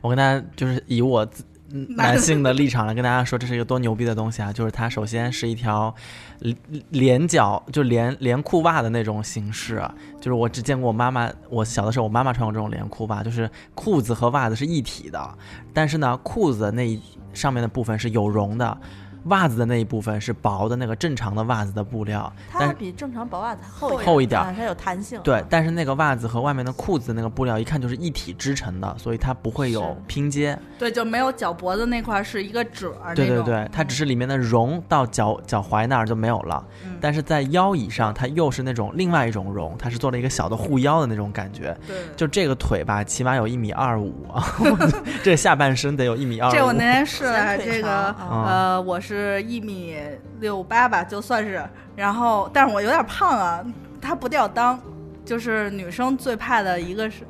[0.00, 4.50] 我跟大家就是以我自嗯男性的 立场来跟大家说，这是一个多牛逼的东西啊！
[4.50, 5.94] 就是它首先是一条
[6.38, 6.56] 连
[6.88, 15.38] 连脚就连连裤袜的那种形式啊，就是我只见过我妈妈，我小的时候我妈妈穿过这种连裤袜，就是裤子和袜子是一体的，
[15.74, 16.98] 但是呢，裤子那一
[17.34, 18.78] 上面的部分是有绒的。
[19.24, 25.20] 袜子的那一部分是薄的那个正常的袜子的布料，它比正常薄袜子厚厚一点啊它有弹性。
[25.22, 30.58] 对，但是那个袜子和外面的裤子的那个布料一看就是一体织成的，所以它不会有拼接。
[30.78, 33.14] 对，就没有脚脖子那块是一个褶儿。
[33.14, 41.76] 对对对，它只是里面的绒到脚脚踝那儿就没有了，嗯但是在腰以上，它又是那种另外一种绒，它是做了一个小的护腰的那种感觉。
[41.86, 44.44] 对就这个腿吧，起码有一米二五啊，
[45.22, 46.52] 这下半身得有一米二五。
[46.52, 49.09] 这我那天试了，这个呃，我是
[49.42, 49.96] 一米
[50.40, 51.62] 六八吧，就算是，
[51.96, 53.64] 然后但是我有点胖啊，
[54.00, 54.76] 它不掉裆，
[55.24, 57.26] 就是女生最怕的一个是。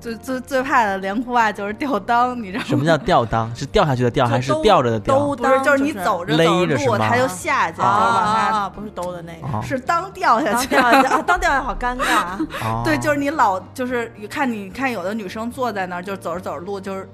[0.00, 2.66] 最最最怕的连裤袜就是掉裆，你知道吗？
[2.66, 3.54] 什么叫掉裆？
[3.56, 5.36] 是掉下去的掉，还是兜吊着的吊兜？
[5.36, 8.68] 不是，就是你走着勒走着路，它就下去，就是啊往啊！
[8.68, 10.66] 不是兜的那个，哦是裆掉下去。
[10.66, 17.08] 当掉下去 啊，当掉下去好尴尬对，就是你老就是看你看有的女生坐在那儿，就是走着走着路，就是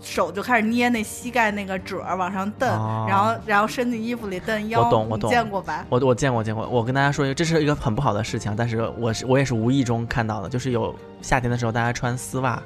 [0.00, 3.06] 手就开始捏那膝盖那个褶儿往上蹬，哦。
[3.08, 4.80] 然后然后伸进衣服里蹬腰。
[4.80, 5.06] 你我懂。
[5.10, 5.84] 我懂见过吧？
[5.88, 12.62] 我我见过见过，我跟大家说一个，这是一个很不好的事情啊，但是我是我也是无意中看到的，就是有夏天的时候大家穿丝袜，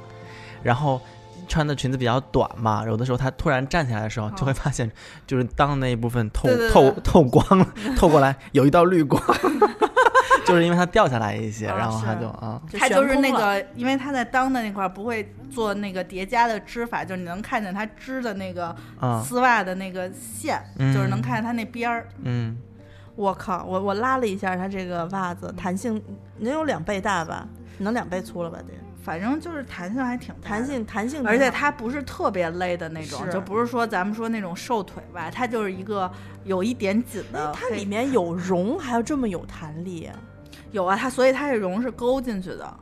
[0.62, 1.00] 然后
[1.48, 4.90] 穿的裙子比较短嘛，有的时候他突然站起来的时候，就会发现
[5.26, 7.66] 就是裆那一部分透透透光了，
[7.96, 9.22] 透过来有一道绿光，
[10.46, 22.08] 就是因为它掉下来一些，啊然后它就啊，它就是那个，因为它在裆的那块儿不会做那个叠加的织法，就是你能看见它织的那个嗯丝袜的那个线，嗯就是能看见它那边儿。
[22.22, 22.56] 嗯，
[23.16, 26.02] 我靠，我我拉了一下它这个袜子，弹性
[26.38, 27.46] 能有两倍大吧？
[27.78, 28.58] 能两倍粗了吧？
[28.58, 36.10] 得反正就是弹性还挺弹，性弹性，而且它不是特别勒的那种，就不是说咱们说那种瘦腿袜，它就是一个
[36.44, 37.52] 有一点紧的。
[37.52, 40.08] 它里面有绒，还有这么有弹力。
[40.74, 42.74] 有啊，它所以它这绒是勾进去的。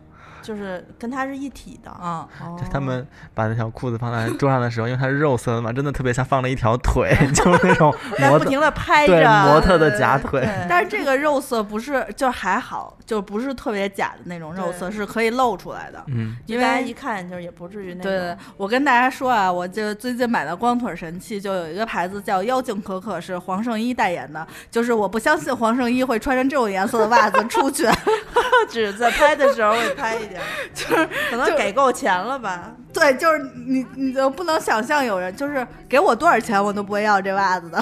[0.42, 1.90] 就是跟它是一体的。
[1.90, 10.40] 啊，哦就他们把那条裤子放在桌上的时候，因为它是肉色的嘛，真的特别像放了一条腿， 就是那种 模特在不停的拍对着，模特的假腿。
[10.40, 16.02] 对但是这个肉色不是，就还好，就不是特别假的那种肉色，是可以露出来的。
[16.08, 24.46] 嗯，因为大家一看就是也不至于那对对种，我跟大家说啊，我就最近买的光腿神器，就有一个牌子叫妖精可可，是黄圣依代言的。
[24.70, 27.86] 就是我不相信黄圣依会穿成这种颜色的袜子出去。
[28.68, 30.31] 只是在拍的时候会拍一点，
[30.74, 32.74] 就是可能给够钱了吧。
[32.92, 37.78] 对，就是你，你就不能想象有人就是给我多少钱我都不会要这袜子的。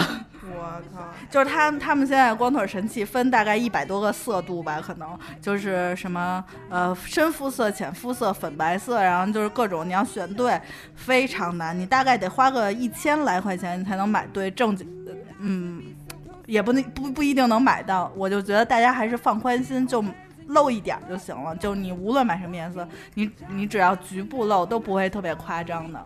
[0.52, 10.60] 我靠，就是他们他们现在光腿神器分大概一百多个色度吧，可能就是什么呃深肤色、浅肤色、粉白色，然后就是各种你要选对，
[10.94, 15.82] 非常难，你大概得花个一千来块钱你才能买对正经，呃嗯，
[16.46, 18.10] 也不能不不一定能买到。
[18.16, 20.04] 我就觉得大家还是放宽心，就
[20.50, 21.54] 露一点儿就行了。
[21.56, 26.04] 就你无论买什么颜色，你你只要局部露都不会特别夸张的。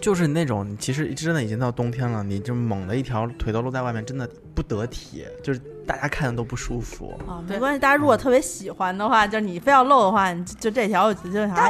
[0.00, 7.12] 就是那种其实真的已经到冬天了，你就猛的一条腿都露在外面，真的不得体，就是大家看着都不舒服。
[7.26, 11.12] 啊，对没关系，大家如果特别喜欢的话，就是你非要露的话，你就就这条，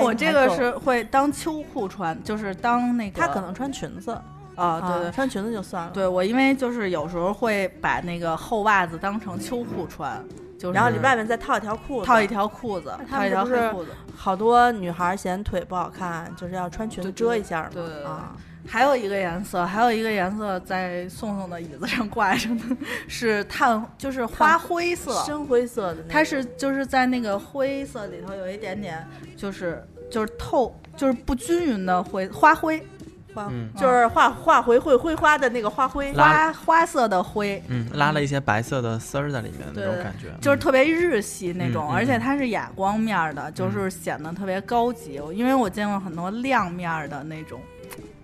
[0.02, 4.12] 我这个是会当秋裤穿，就是当那个他可能穿裙子
[4.54, 5.12] 啊，对对。
[5.12, 5.90] 穿裙子就算了。
[5.92, 10.22] 对我，因为就是有时候会把那个厚袜子当成秋裤穿，
[10.60, 13.90] 就是然后你外面再套一条裤子，套一条裤子，套一条黑裤子。
[14.14, 17.70] 好多女孩嫌腿不好看，就是要穿裙子遮一下嘛。
[17.72, 18.36] 对对对啊，
[18.68, 22.76] 还有一个颜色，还有一个颜色在宋宋的椅子上挂着呢，
[23.08, 25.14] 是炭，就是花灰色。
[25.24, 32.86] 深灰色的它是就是在那个灰色里头有一点点，就是就是透，就是不均匀的灰花灰
[33.34, 36.12] 花，嗯就是画画回会挥花的那个花灰。
[36.12, 45.20] 花花色的灰，嗯，拉了一些白色的丝儿在里面，那种感觉，就是特别日系那种，而且它是哑光面儿的，就是显得特别高级。
[45.34, 47.60] 因为我见过很多亮面儿的那种，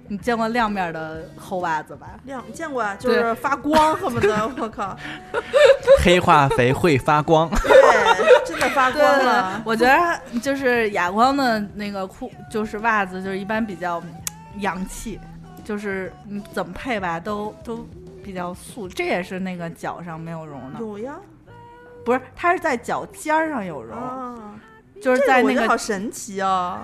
[0.08, 2.08] 你见过亮面儿的厚袜子吧？
[2.24, 4.96] 亮见过啊，就是发光，恨不得我靠，
[6.02, 7.48] 黑化肥会发光。
[7.62, 9.60] 对，真的发光了。
[9.64, 14.02] 我觉得就是哑光的那个裤，就是袜子，就是一般比较
[14.58, 15.18] 洋气，
[15.64, 17.86] 就是你怎么配吧，都都
[18.22, 18.88] 比较素。
[18.88, 21.16] 这也是那个脚上没有绒的，有呀，
[22.04, 24.54] 不是，它是在脚尖儿上有绒，啊，
[25.02, 26.78] 就是在那个好神奇哦。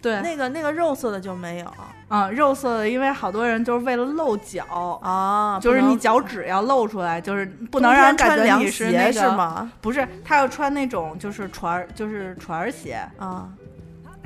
[0.00, 1.74] 对，那个那个肉色的就没有
[2.08, 5.00] 嗯，肉色的，因为好多人就是为了露脚。
[5.02, 9.12] 啊，就是你脚趾要露出来，就是不能让人感觉你是鞋那个？
[9.14, 9.72] 是吗？
[9.80, 13.48] 不是，他要穿那种就是船儿，就是船儿鞋，啊，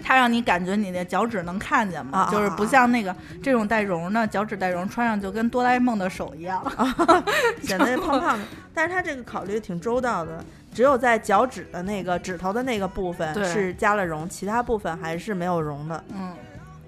[0.03, 6.65] 他让你感觉你的脚趾能看见吗，啊就是不像那个这种带绒的脚趾带绒，穿上就跟哆啦 A 梦的手一样。
[7.63, 8.45] 显得胖胖的。
[8.75, 16.05] 但是它这个考虑挺周到的，只有在脚趾的那个指头的那个部分是加了绒，其他部分还是没有绒的。
[16.15, 16.33] 嗯，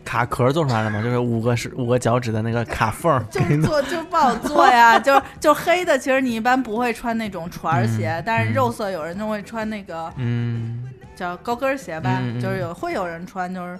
[0.04, 1.02] 卡壳做出来了吗？
[1.02, 8.54] 就是五个是五个脚趾的那个卡缝儿，就是做 就不好做呀，就是就黑的，其实你一般不会穿那种船儿鞋，嗯但是嗯。
[8.54, 10.84] 肉色有人就会穿那个嗯，
[11.20, 13.78] 叫高跟鞋吧，嗯嗯就是有会有人穿，就是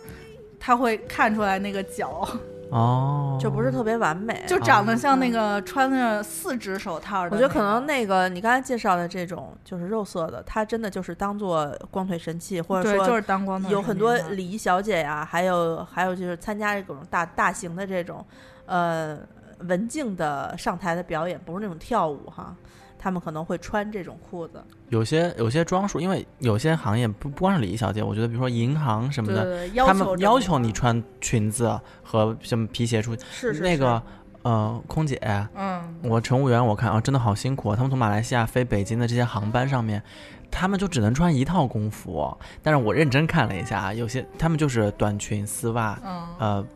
[0.60, 2.28] 他会看出来那个脚，
[2.70, 4.44] 哦，就不是特别完美。
[4.46, 7.38] 就长得像那个穿着四指手套的那种。
[7.38, 18.22] 我觉得可能那个你刚才介绍的这种就是肉色的，它真的就是当做光腿神器，或者说，就说是当光腿有很多礼仪小姐呀，还有还有就是参加这种大大型的这种
[18.66, 19.18] 呃
[19.60, 22.54] 文静的上台的表演，不是那种跳舞哈，
[23.02, 24.62] 他们可能会穿这种裤子。
[24.90, 33.24] 有些有些装束，因为有些行业不不光是礼仪小姐，我觉得比如说银行什么的，对对对，他们要求你穿裙子和什么皮鞋出去。
[33.30, 34.02] 是是那个
[34.42, 35.18] 呃，空姐，
[35.54, 37.76] 嗯，我乘务员我看啊，真的好辛苦啊。
[37.76, 40.02] 他们从马来西亚飞北京的这些航班上面，
[40.50, 42.36] 他们就只能穿一套工服。
[42.62, 46.66] 但是我认真看了一下啊，有些他们就是短裙、丝袜，嗯呃，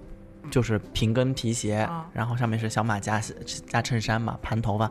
[0.51, 3.21] 就是平跟皮鞋，啊然后上面是小马甲
[3.67, 4.91] 加衬衫嘛，盘头发。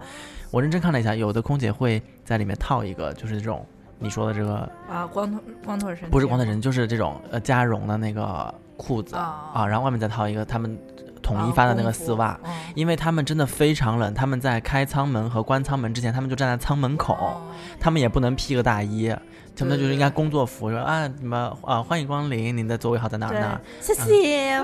[0.53, 3.65] 我认真看了一下，有的空姐会在里面套一个，就是这种
[3.97, 10.77] 你说的这个啊，光腿光腿神器不是光腿神，就是这种呃加绒的那个裤子啊啊，然后外面再套一个他们
[11.23, 12.39] 统一发的那个丝袜。
[12.43, 17.41] 嗯因为他们真的非常冷，他们在开舱门和关舱门之前，他们就站在舱门口，哦
[17.79, 19.11] 他们也不能披个大衣，
[19.55, 23.61] 他们就是应该工作服，说啊什么啊欢迎光临，您的座位号在哪儿哪儿。
[23.79, 24.63] 谢谢。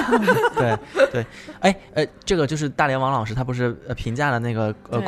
[0.56, 0.78] 对
[1.12, 1.26] 对，
[1.60, 5.02] 哎呃，这个就是大连王老师，他不是呃评价了那个呃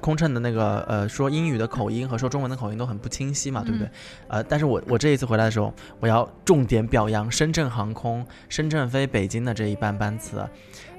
[0.00, 3.88] 空乘的那个呃说英语的口音和说中文的口音都很不清晰嘛，对不对？
[4.28, 10.44] 呃，但是我我这一次回来的时候，我要重点表扬深圳航空深圳飞北京的这一班班次，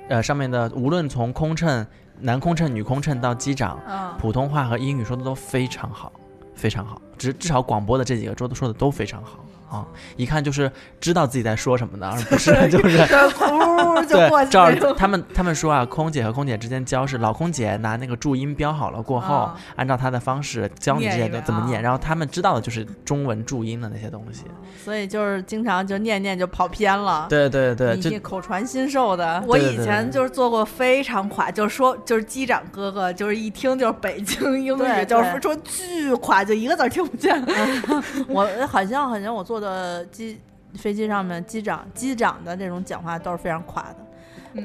[0.10, 1.86] 呃，上面的无论从空乘
[2.20, 6.12] 男空乘、女空乘到机长，嗯，普通话和英语说的都非常好，
[6.60, 9.46] 非常好，至至少广播的这几个说的说的都非常好。
[9.70, 9.86] 啊，
[10.18, 12.98] 一看就是知道自己在说什么的，而不是就是
[13.36, 24.44] 呼就过对，去照着他们他们说啊，空姐和空姐之间教是老空姐拿那个注音标好了过后，啊按照她的方式教你这些念一遍的怎么念，啊然后他们知道的就是中文注音的那些东西。
[24.84, 27.28] 所以就是经常就念念就跑偏了。
[27.30, 37.40] 对对对，就你口传心授的，我以前就是做过非常垮，就是说就是机长哥哥，就是一听就是北京英语，就是说巨垮，就一个字听不见。
[38.28, 40.40] 我好像好像我坐的机
[40.76, 43.98] 飞机上面机长机长的这种讲话都是非常垮的，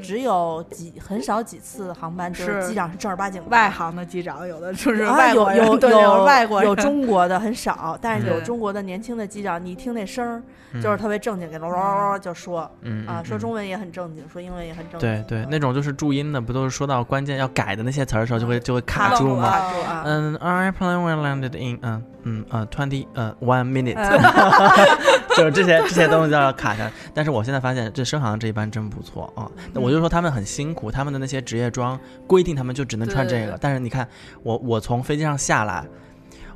[0.02, 2.62] 只有几很少几次航班就是。
[2.62, 3.48] 是机长是正儿八经的。
[3.48, 6.68] 外行的机长有的 就是啊外国人，对有有有外国人。
[6.68, 10.42] 有中国的很少，但是有中国的年轻的机长，你一听那声儿
[10.72, 10.82] 嗯。
[10.82, 12.60] 就是特别正经，给喽喽喽喽就说
[13.06, 19.50] 啊，说中文也很正经，说英文也很正经，对对，那种就是注音的，不都是说到关键要改的那些词儿的时候，就会就会卡卡住吗？
[19.50, 25.14] 卡住啊，嗯，our plane will landed in 嗯嗯呃 twenty 呃 one minute，嗯。
[25.36, 26.88] 就是这些这些东西都要卡下。
[27.12, 33.58] 但是我现在发现这深航这一班真不错啊，那我就说他们很辛苦，他们的那些职业装规定他们就只能穿这个。
[33.60, 34.08] 但是你看
[34.42, 35.86] 我我从飞机上下来，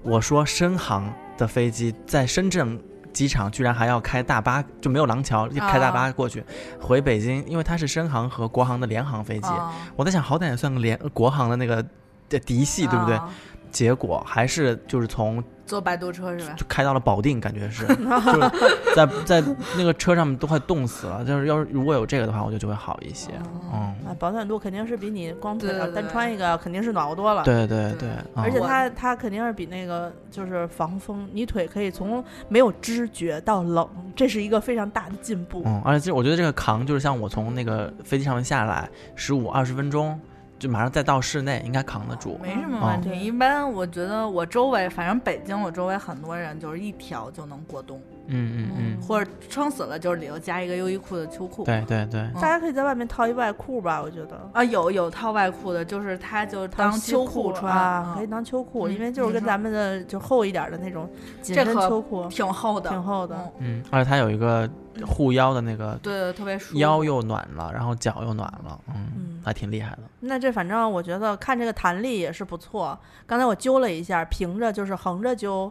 [0.02, 2.80] 我说深航的飞机在深圳。
[3.10, 6.44] 机场居然还要开大巴，就没有廊桥，就开大巴过去、
[6.78, 9.48] 回北京，因为它是深航和国航的联航飞机。
[9.48, 11.84] 啊我在想，好歹也算个联国航的那个
[12.28, 13.16] 的嫡系，对不对？
[13.16, 13.28] 啊
[13.72, 16.54] 结果还是就是从坐摆渡车是吧？
[16.56, 19.44] 就开到了保定，感觉是， 就是在在
[19.76, 21.22] 那个车上面都快冻死了。
[21.22, 23.32] 就是要是如果有这个的话，我觉得就会好一些。
[23.70, 27.44] 嗯，啊，保暖度肯定是比你光腿单穿一个肯定是暖和多了。
[27.44, 35.62] 对对对对，而且嗯它它肯定是比那个就是防风，你腿可以从没有知觉到冷，这是一个非常大的进步。
[35.66, 40.18] 嗯，而且其实我觉得这个扛就是像我从那个飞机上面下来十五二十分钟，
[40.58, 42.38] 就马上再到室内，应该扛得住。
[42.42, 43.08] 没什么嗯问题。
[43.10, 51.64] 对一般我觉得我周围，反正北京我周围很多人就是一条就能过冬，嗯嗯嗯，或者撑死了就是里头加一个优衣库的秋裤。
[51.64, 54.50] 对对对，嗯大家可以在外面套一外裤吧，我觉得。
[54.52, 61.08] 啊，有有套外裤的，就是它就当秋裤穿，可以当秋裤，嗯因为就是跟咱们的就厚一点的那种
[61.40, 64.68] 紧身秋裤，挺厚的，挺厚的嗯嗯，而且它有一个
[65.06, 66.78] 护腰的那个，对对，特别舒服。
[66.78, 70.00] 腰又暖了，然后脚又暖了，嗯嗯，还挺厉害的。
[70.20, 72.98] 那这反正我觉得看这个弹力也是不错。
[73.26, 75.70] 刚才我揪了一下，平着就是横着揪，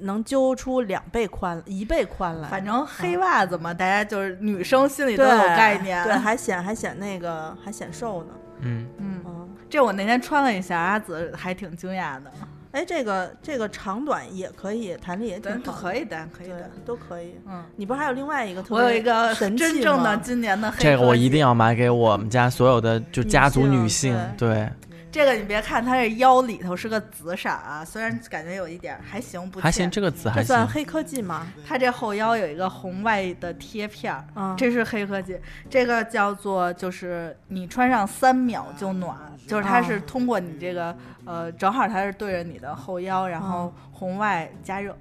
[0.00, 2.48] 能揪出两倍宽、一倍宽来。
[2.48, 6.02] 反正黑袜子嘛，大家就是女生心里都有概念。
[6.04, 8.30] 对，还显还显那个还显瘦呢。
[8.60, 12.30] 嗯，嗯，嗯，这我那天穿了一下，阿紫还挺惊讶的。
[12.76, 17.34] 哎，这个这个长短也可以，弹力也挺，好，可以的，可以的。，都可以。
[17.48, 24.68] 嗯，你不是还有另外一个特我别有一个神器真正的吗今年的黑这个我一定要买给我们家所有的就家族女性，对，
[25.12, 31.46] 这个你别看它这腰里头是个紫色啊，虽然感觉有一点儿还行不还行，这个紫还算黑科技吗？
[31.66, 35.38] 它这后腰有一个红外的贴片儿，嗯，这是黑科技，
[35.70, 39.16] 这个叫做就是你穿上三秒就暖，
[39.46, 44.94] 就是它是哦通过你这个呃，正好它是对着你的后腰，然后红外加热，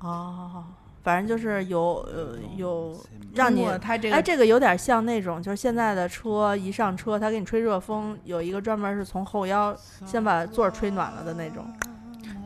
[0.00, 0.64] 哦，
[1.04, 2.98] 反正就是有呃有
[3.34, 11.64] 让你哎，这个这个有点像那种，就是现在的车一上车，它给你吹热风，有一个专门是从后腰先把座儿吹暖了的那种。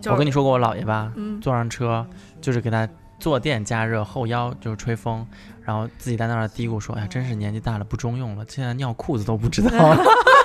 [0.01, 2.07] 就是我跟你说过我姥爷吧，嗯，坐上车
[2.41, 5.27] 就是给他坐垫加热，后腰就是吹风，
[5.63, 10.03] 然后自己在那儿嘀咕说：“哎呀，真是年纪大了不中用了，现在尿裤子都不知道了。”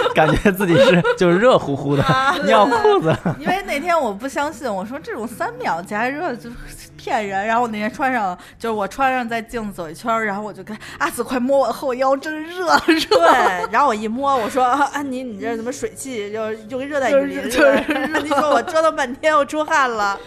[0.14, 2.02] 感觉自己是就是热乎乎的
[2.46, 6.56] 尿裤子，因为那天我不相信，我说这种三秒加热就是
[6.96, 7.46] 骗人。
[7.46, 13.16] 然后我那天穿上，就是我穿上在镜子走一圈儿，然后我就跟阿紫快摸我后腰，真热 热。
[13.16, 17.72] 对，然后我一摸，我说啊安妮，你这怎么水汽就就跟热带雨林似的？
[17.94, 20.18] 安妮说我折腾半天，我出汗了。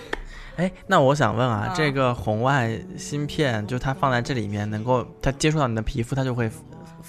[0.57, 6.51] 哎，那我想问啊，啊这个红外芯片就它放在这里面，能够它接触到你的皮肤，它就会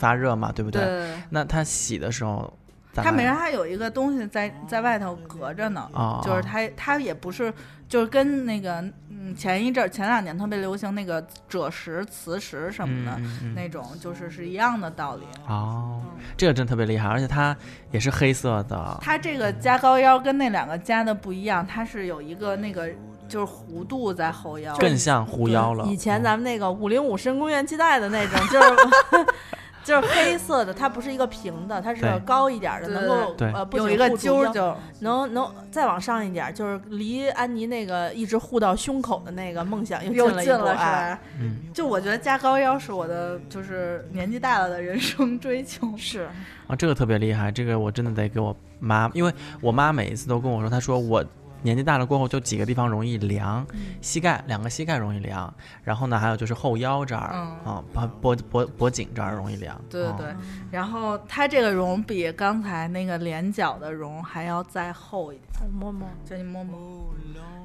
[0.03, 0.83] 发热嘛，对不对？
[0.83, 2.53] 对，那它洗的时候，
[2.93, 7.55] 它没让它有一个东西在在外头隔着呢，哦，就是它它也不是，
[7.89, 13.13] 就是跟那个嗯前一阵儿前两年特别流行那个赭石、磁石什么的。
[13.19, 13.55] 嗯嗯嗯。
[13.55, 16.03] 那种就是是一样的道理，哦，
[16.37, 17.57] 这个真特别厉害，而且它
[17.93, 22.91] 也是黑色的，它这个加高腰跟那两个加的不一样，它是有一个那个
[23.29, 25.87] 就是弧度在后腰，更像护腰了。
[25.87, 26.23] 以前嗯。
[26.25, 29.27] 咱们那个五零五深宫院系带的那种，就是
[29.85, 41.21] 就是黑色的，它不是一个平的，它是高一点的，能够呃有一个护住腰揪能能再往上一点，就是离安妮那个一直护到胸口的那个梦想又又近了一步，近了是哎吧？
[41.41, 45.93] 嗯，就我觉得加高腰是我的，就是年纪大了的人生追求。
[45.97, 46.29] 是，
[46.67, 51.25] 啊，这个特别厉害，这个我真的得给我妈，因为我妈每一次都跟我说，她说我
[51.63, 55.53] 年纪大了过后就几个地方容易凉，嗯膝盖两个膝盖容易凉，
[55.85, 59.75] 然后呢还有就是后腰这儿、嗯啊，脖脖脖脖颈这儿容易凉。
[59.75, 60.35] 啊对对对，
[60.71, 67.15] 然后它这个绒比刚才那个连角的绒还要再厚一点，我摸摸，叫你摸摸，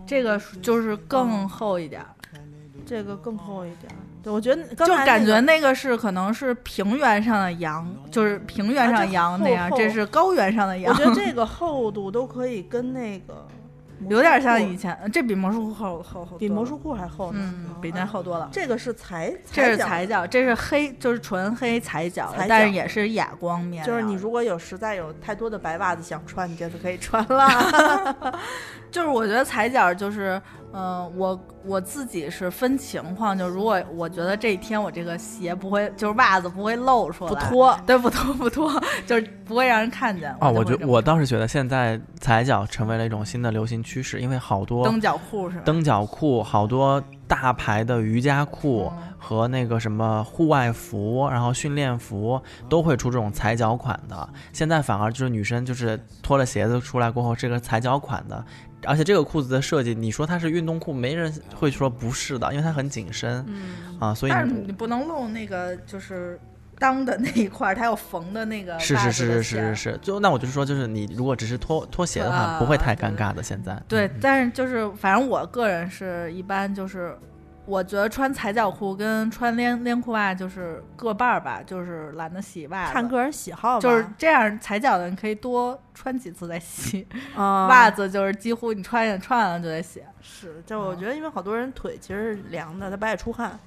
[0.05, 2.07] 这个就是更厚一点儿，
[2.85, 3.95] 这个更厚一点儿。
[4.23, 13.47] 对，我觉得就才那个感觉那个是可能是平原上的羊，就是平原上羊那样，啊这厚这是高原上的羊我觉，得这个厚度都可以跟那个
[14.09, 17.39] 有点像以前，这比魔术裤厚厚厚，比魔术，裤还厚呢。
[17.41, 18.47] 嗯，比那厚多了。
[18.51, 23.83] 这个是踩，这是角踩脚，这是黑，就是纯黑踩脚但是也是哑光面。
[23.85, 28.39] 就是你如果有实在有太多的白袜子想穿，你这次可以穿了。
[28.91, 30.41] 就是我觉得踩脚就是，
[30.72, 38.72] 呃，我我自己是分情况，就如果我觉得这一天我这个鞋不会，就是袜子不会露出来，不脱，对，不脱 不脱，
[39.05, 40.36] 就是不会让人看见。
[40.41, 45.63] 哦，我觉我倒是觉得现在踩脚成为了一种新的流行趋势，因为好多蹬脚裤是吧？
[45.65, 52.39] 蹬脚裤，好多大牌的瑜伽裤嗯和那个什么户外服，然后训练服
[52.70, 54.30] 都会出这种踩脚款的。
[54.53, 58.45] 现在反而就是女生就是脱了鞋子出来过后，这个踩脚款的，
[58.86, 66.39] 而且这个裤子的设计，你说它是运动裤，没人会说不是的，因为它很紧身嗯，啊，所以但是你你不能露那个就是
[66.80, 73.41] 裆的那一块儿，它有缝的那个是袜是是是是是是，就那我就是说，就是你如果只是脱脱鞋的话，啊不会太尴尬的。
[73.41, 77.17] 现在对嗯，但是就是反正我个人是一般就是，
[77.68, 82.93] 我觉得穿踩脚裤跟穿连连裤袜就是各半儿吧，就是懒得洗袜子。
[82.93, 83.82] 看个人喜好吧。
[83.82, 87.05] 就是这样，踩脚的你可以多穿几次再洗。
[87.36, 90.01] 啊袜子就是几乎你穿上穿完了就得洗。
[90.22, 93.59] 是，就我觉得，因为好多人腿其实是凉的，他不爱出汗。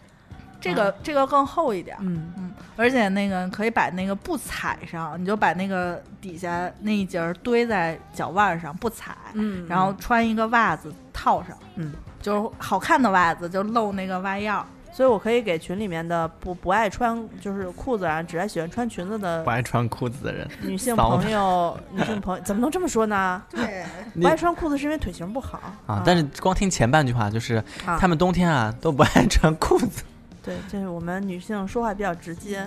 [0.62, 14.64] 这个、这个更厚一点儿，嗯，嗯，而且那个可以把那个不踩上，你就把那个底下那一截儿堆在脚腕上不踩，嗯，然后穿一个袜子套上，嗯，就是好看的袜子就露那个袜腰。
[14.92, 23.40] 所以我可以给群里面的不不爱穿就是裤子啊，只爱喜欢穿裙子的不爱穿裤子的人，女性朋友，女性朋友怎么能这么说呢？
[23.50, 23.84] 对，
[24.20, 30.02] 不爱穿裤子是因为腿型不好啊，但是光听前半句话就是啊他们冬天啊都不爱穿裤子。
[30.42, 32.60] 对，就是我们女性说话比较直接。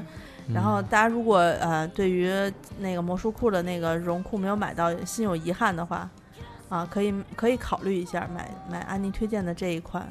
[0.48, 2.30] 嗯然后大家如果呃对于
[2.80, 6.10] 那个魔术裤的那个绒裤没有买到，心有遗憾的话，
[6.74, 10.08] 啊，可以可以考虑一下买买安妮推荐的这一款，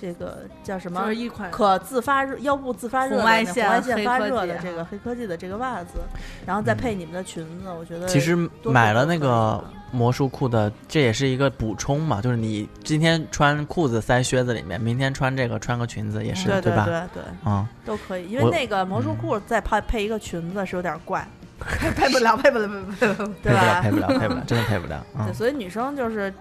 [0.00, 1.06] 这个叫什么就？
[1.08, 5.98] 是一款可自发热腰部自发热的红外那红外线发热的这个黑科技的这个袜子，
[6.46, 9.60] 然后再配你们的裙子，我觉得其实买了那个
[9.90, 16.84] 魔术裤的，这也是一个补充嘛，就是你今天穿裤子塞靴子里面，明天穿这个穿个裙子也是，对对吧？
[16.84, 21.26] 对对嗯，都可以，因为那个魔术嗯裤再配配一个裙子是有点怪，
[21.96, 22.68] 配不了， 配不了，
[23.00, 23.30] 配不了。
[23.42, 23.80] 对吧？
[23.82, 25.04] 配不了，配不了，配不了，真的配不了。
[25.14, 26.32] 对，嗯，所以女生就是，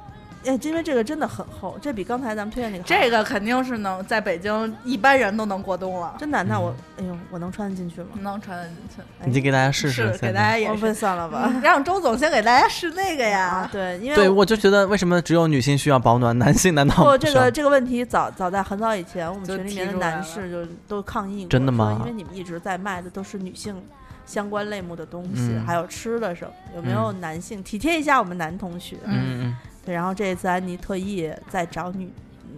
[0.45, 8.07] 哎，因为这个真的很厚，这比刚才咱们推荐那个这个个肯定是能在北京一般人都能过冬了，真的，那我嗯哎呦，我能穿得进去吗？
[8.21, 9.01] 能穿得进去。
[9.26, 11.49] 你就给大家试试，给大家也我不是，算了吧。
[11.53, 13.69] 嗯让周总先给大家试那个啊呀，。
[13.71, 23.82] 对，因为对，我就觉得为什么只有女性需要保暖，男性难道不不这个这个问题早早在很早以前，我们群里面的男士就都抗议过，真的吗因为你们一直在卖的都是女性
[24.26, 28.97] 相关类目的东西，嗯还有吃的什么，有没有男性体贴一下我们男同学？
[29.05, 32.09] 嗯嗯对，然后这一次安妮特意在找女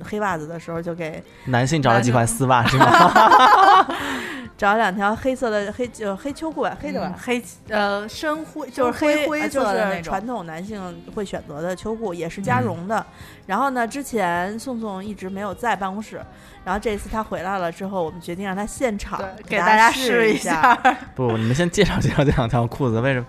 [0.04, 2.86] 黑袜子的时候，就给嗯，男性找了几款丝袜是吗？
[4.58, 13.06] 找两条黑色的黑就黑秋裤吧，黑的吧嗯，黑呃深灰就是黑灰色的那种是传，统男性会选择的秋裤，也是加绒的。
[13.46, 16.22] 然后呢，之前宋宋一直没有在办公室，
[16.64, 20.62] 然后这次他回来了之后，我们决定让他现场对，给给大家试试一下。
[20.62, 20.98] 下。
[21.14, 23.26] 不，你们先介绍介绍这两条裤子，为什么？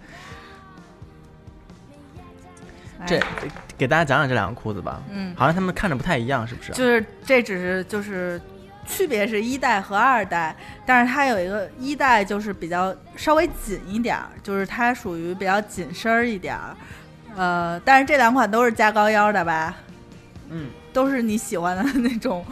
[3.06, 3.20] 这
[3.76, 5.02] 给大家讲讲这两个裤子吧。
[5.12, 6.72] 嗯，好像他们看着不太一样，是不是？
[6.72, 8.40] 就是这只是就是
[8.86, 10.54] 区别是一代和二代，
[10.86, 16.76] 但是它有一个一代就是比较稍微紧一点儿，就是它属于比较紧身儿一点儿。
[17.36, 19.74] 呃，但是这两款都是加高腰的吧？
[20.48, 22.44] 嗯，都是你喜欢的那种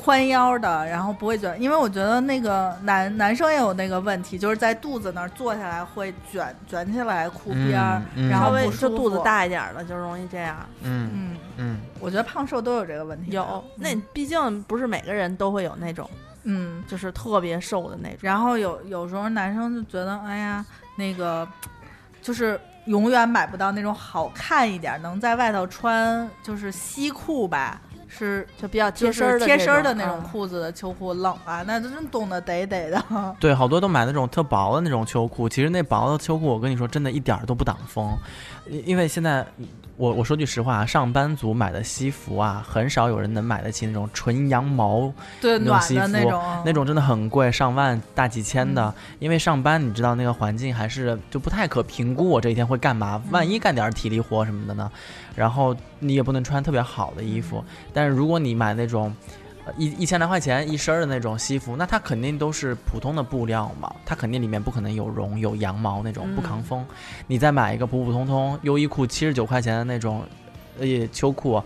[0.00, 9.20] 宽腰的，然后不会卷，因为我觉得那个男男生也有那个问题，就是在肚子那儿坐下来会卷卷起来裤边儿，嗯嗯然后就肚子。
[9.22, 10.56] 大一点儿的就容易这样。
[10.82, 13.32] 嗯嗯，嗯，我觉得胖瘦都有这个问题。
[13.32, 16.08] 有，那毕竟不是每个人都会有那种
[16.44, 18.18] 嗯，就是特别瘦的那种。
[18.22, 20.64] 然后有有时候男生就觉得，哎呀，
[20.96, 21.46] 那个
[22.22, 27.78] 就是永远买不到那种好看一点，能在外头穿就是西裤吧，
[28.10, 33.02] 是就比较贴身儿的贴身儿的那种嗯裤子的秋裤，冷啊，那真冻得得得的。
[33.38, 38.14] 对，好多都买那种特薄的那种秋裤，其实那薄的秋裤，我跟你说，真的一点儿都不挡风，
[38.68, 39.46] 因因为现在
[39.96, 48.82] 我我说句实话啊，上班族买的西服啊，很少有人能买得起那种纯羊毛对，暖那种西服的那种，那种真的很贵，上万大几千的。
[48.86, 53.22] 嗯因为上班你知道那个环境还是就不太可评估，我这一天会干嘛？
[53.30, 54.90] 万一干点体力活什么的呢？
[55.34, 57.58] 然后你也不能穿特别好的衣服。
[57.58, 59.14] 嗯但是如果你买那种。
[59.62, 66.86] 呃一一千来块钱一身儿的那种西服，那它肯定都是普通的布料嘛，它肯定里面不可能有绒有羊毛那种不抗嗯风。
[67.26, 70.24] 你再买一个普普通通优衣库七十九块钱的那种
[70.78, 71.62] 呃秋裤，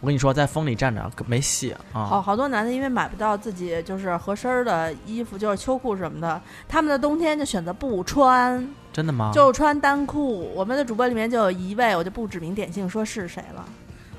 [0.00, 2.04] 我跟你说，在风里站着没戏啊！
[2.04, 9.30] 好好多男的因为买不到自己就是合身儿的衣服，就是秋裤什么的，他们的冬天就选择不穿，真的吗？
[9.34, 10.52] 就穿单裤。
[10.54, 13.64] 我们的主播里面就有一位，我就不指名点姓说是谁了。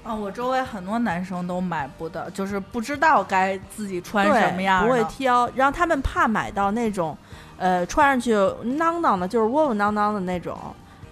[0.03, 5.03] 啊，我周围很多男生都买不到，就是不知道该自己穿，什么样不会。
[5.03, 7.15] 挑，然后他们怕买到那种，
[7.57, 10.57] 呃，穿上去囔囔的，就是窝窝囊囊的那种，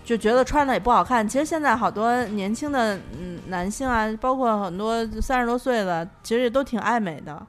[0.06, 1.28] 就觉得穿的也不好看。
[1.28, 7.46] 其实现在好多年轻的嗯男性啊，包括很多三十多岁的，其实也都挺爱美的。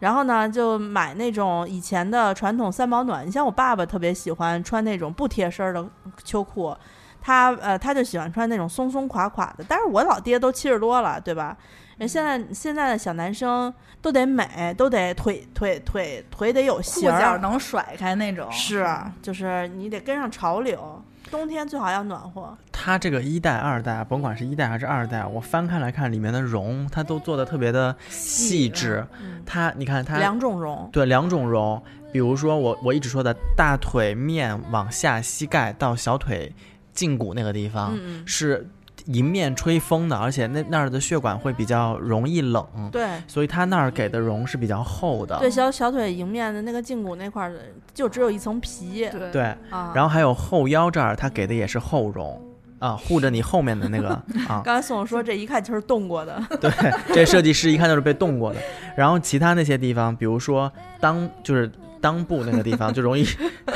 [0.00, 3.26] 然后呢，就买那种以前的传统三保暖。
[3.26, 5.82] 你像我爸爸特别喜欢穿那种不贴身的
[6.22, 6.76] 秋裤，
[7.22, 9.64] 他呃他就喜欢穿那种松松垮垮的。
[9.66, 11.56] 但是我老爹都七十多了，对吧？
[11.96, 18.86] 人现在现在的小男生都得美，都得腿腿腿腿得有型儿，脚能甩开那种，是，
[19.22, 21.02] 就是你得跟上潮流。
[21.34, 29.04] 冬天最好要暖和，它这个一代、二代，甭管是一代还是二代，我翻开来看里面的绒，它都做的特别的细致。
[29.20, 31.82] 嗯，它，你看它两种绒，对两种绒，
[32.12, 36.54] 比如说我我一直说的大腿面往下，膝盖到小腿
[36.94, 38.70] 胫骨那个地方、嗯嗯，是
[39.06, 43.06] 迎面吹风的，而且那那儿的血管会比较容易冷，对。
[43.26, 45.38] 所以它那儿给的绒是比较厚的。
[45.38, 47.58] 对，小小腿迎面的那个胫骨那块儿的，
[47.92, 49.08] 就只有一层皮。
[49.12, 52.40] 对对啊，然后还有后腰这儿，它给的也是厚绒
[52.78, 54.08] 啊， 护着你后面的那个
[54.48, 54.62] 啊。
[54.64, 56.70] 刚才宋总说这一看就是冻过的，对，
[57.14, 58.60] 这设计师一看就是被冻过的。
[58.96, 63.26] 然后其他那些地方，比如说裆，就是裆部那个地方就容易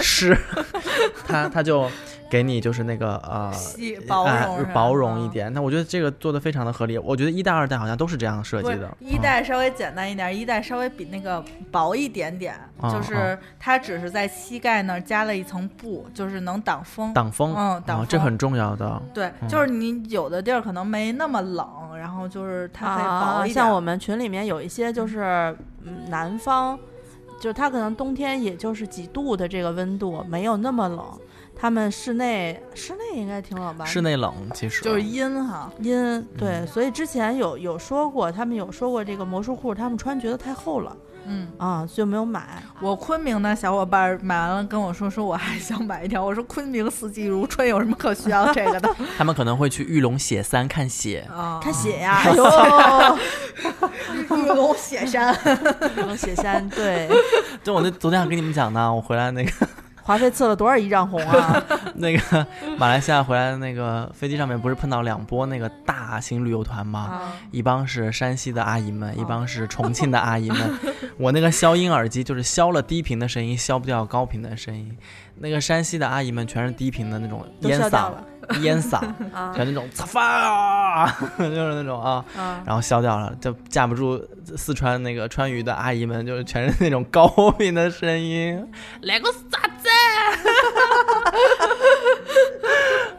[0.01, 0.37] 湿，
[1.27, 1.91] 他他就
[2.31, 4.47] 给你就是那个呃细薄哎
[4.95, 5.53] 绒一嗯点。
[5.53, 6.99] 那我觉得这个做的非常的合理。
[6.99, 8.97] 我觉得一代、二代好像都是这样设计的。
[9.01, 17.13] 一嗯代稍微简单一点，一代稍微比那个薄一点点，啊就是它只是在膝盖那儿加了一层布，就是能挡风。
[17.15, 18.07] 挡风，嗯，挡啊，风。
[18.09, 19.01] 这很重要的。
[19.15, 21.67] 对，嗯就是你有的地儿可能没那么冷，
[21.99, 23.55] 然后就是它可以啊薄一点。
[23.55, 26.79] 像我们群里面有一些就是嗯南方，
[27.41, 31.05] 就是它可能冬天也就是几度的这个温度，没有那么冷。
[31.61, 33.85] 他们室内室内应该挺冷吧？
[33.85, 40.97] 室内冷，其实就是阴哈，阴对，嗯所以之前有有说过，他们有说过这个魔术裤，他们穿觉得太厚了
[41.31, 42.63] 嗯，啊，就没有买。
[42.81, 46.25] 我昆明的小伙伴买完了跟我说，说我还想买一条。
[46.25, 48.89] 我说昆明四季如春，有什么可需要这个的？
[49.19, 51.29] 他们可能会去玉龙雪山看雪。
[51.31, 53.19] 啊，看雪呀， 哎呦，
[54.37, 55.37] 玉龙雪山，
[55.97, 57.11] 玉龙雪山，对，
[57.63, 59.51] 就我那昨天还跟你们讲呢，我回来那个
[60.09, 61.63] 华妃赐了多少一丈红啊？
[61.97, 62.47] 那个
[62.79, 67.01] 马来西亚回来的那个飞机上面不是碰到两波那个大型旅游团吗？
[67.01, 70.59] 啊，一帮是山西的阿姨们，一帮是重庆的阿姨们。
[71.19, 74.97] 我那个消音耳机就是消了低频的声音，消不掉高频的声音。
[75.41, 78.25] 那个山西的阿姨们全是低频的那种烟嗓了，
[78.61, 78.97] 烟嗓，
[79.33, 81.07] 啊全那种擦发，
[81.39, 82.63] 就是那种啊，啊！
[82.65, 84.21] 然后消掉了，就架不住
[84.57, 88.67] 四川那个川渝的阿姨们，就是全是那种高频的声音。
[89.03, 89.89] 来个啥子？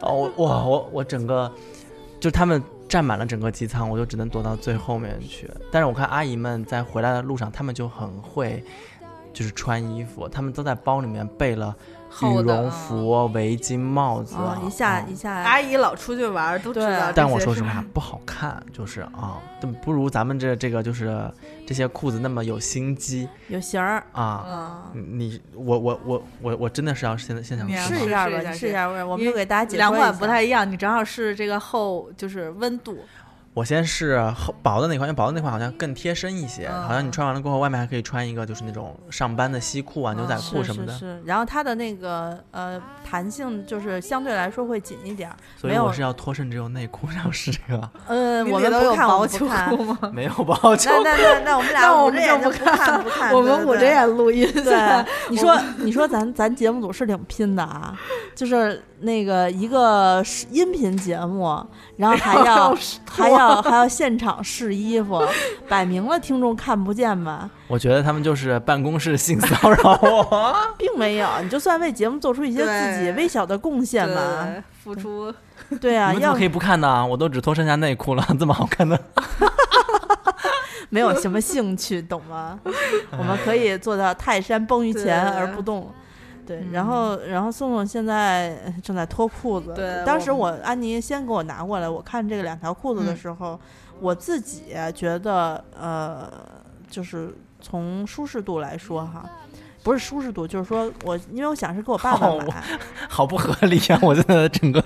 [0.02, 1.52] 哦，我哇，我我整个
[2.18, 5.48] 就他们占满了整个机舱，我就只能躲到最后面去。
[5.70, 8.64] 但是我看阿姨们在回来的路上，她们就很会，
[9.32, 11.76] 就是穿衣服，她们都在包里面备了
[12.22, 17.12] 羽绒服、围巾、帽子，啊，一下啊一下，阿姨老出去玩儿都知对道。
[17.14, 21.30] 但我说实话不好看，就是啊，但不如咱们这这个就是
[21.66, 24.22] 这些裤子那么有心机有型儿啊。
[24.22, 24.92] 啊。
[24.92, 32.98] 你我我我我我真的是要现在现场试试一下吧，试一下你试一下，我们就给大家解说两款不太一样，你正好试这个厚，就是温度。
[33.52, 45.36] 我先试厚薄的那款，因为薄的那款好像更贴身一些，嗯好像你穿完了过后，外面还可以穿一个就是那种上班的西裤啊、牛仔裤什么的，是是，然后它的那个呃弹性就是相对来说会紧一点儿。
[45.56, 49.76] 所以我是要脱身只有内裤，然后试这个，呃，我们不看，我薄秋们不看。
[49.76, 49.98] 裤吗？
[50.14, 53.34] 没有薄秋那那那那我们俩 那我捂着眼们就不看不 看。
[53.34, 54.48] 我们捂着眼录音。
[54.52, 57.98] 对，你说你说咱咱节目组是挺拼的啊，
[58.34, 61.60] 就是那个一个是音频节目，
[61.96, 62.76] 然后还要
[63.10, 65.20] 还要要 还要现场试衣服，
[65.68, 70.54] 摆明了听众看不见吧，我觉得他们就是办公室性骚扰我。
[70.78, 74.46] 并没有，你就算为节目做出一些自己微小的贡献吧，
[74.84, 75.32] 付出
[75.80, 77.04] 对啊，要你们怎么可以不看呢？
[77.06, 78.98] 我都只脱剩下内裤了，这么好看的。
[80.92, 82.58] 没有什么兴趣，懂吗？
[83.16, 85.88] 我们可以做到泰山崩于前而不动。
[86.50, 89.72] 对，嗯然后然后宋宋现在正在脱裤子。
[89.72, 93.60] 对当时我我安妮先给我拿过来，我看这个两条裤子的嗯时候，
[94.00, 96.28] 我自己觉得呃，
[96.90, 99.30] 就是从舒适度来说哈。
[99.82, 102.62] 不是舒适度，就是说我，因为我想是给我爸爸好买，
[103.08, 103.98] 好不合理啊！
[104.02, 104.82] 我真的整个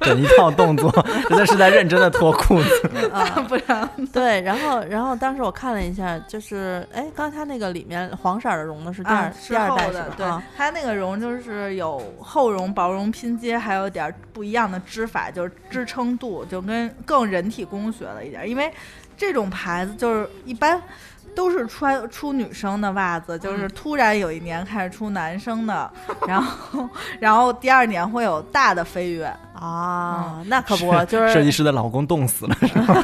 [0.00, 0.90] 整一套动作，
[1.28, 3.08] 真的是在认真的脱裤子。
[3.12, 18.48] 啊， 不然对，然后然后当时我看了一下，就是哎，刚才它那个里面黄色儿的绒的是第二、啊是第二代的，对是吧对，它那个绒就是有厚绒、薄绒拼接，还有点儿不一样的织法，就是支撑度就跟更人体工学了一点儿。
[18.48, 18.72] 因为
[19.18, 20.80] 这种牌子就是一般
[21.36, 25.88] 都是穿出女生的袜子，就是突然有一年开始出男生的，
[26.26, 26.88] 然后
[27.20, 29.32] 然后第二年会有大的飞跃。
[29.54, 32.94] 啊，那可不就是设计是师的老公冻死了，是吗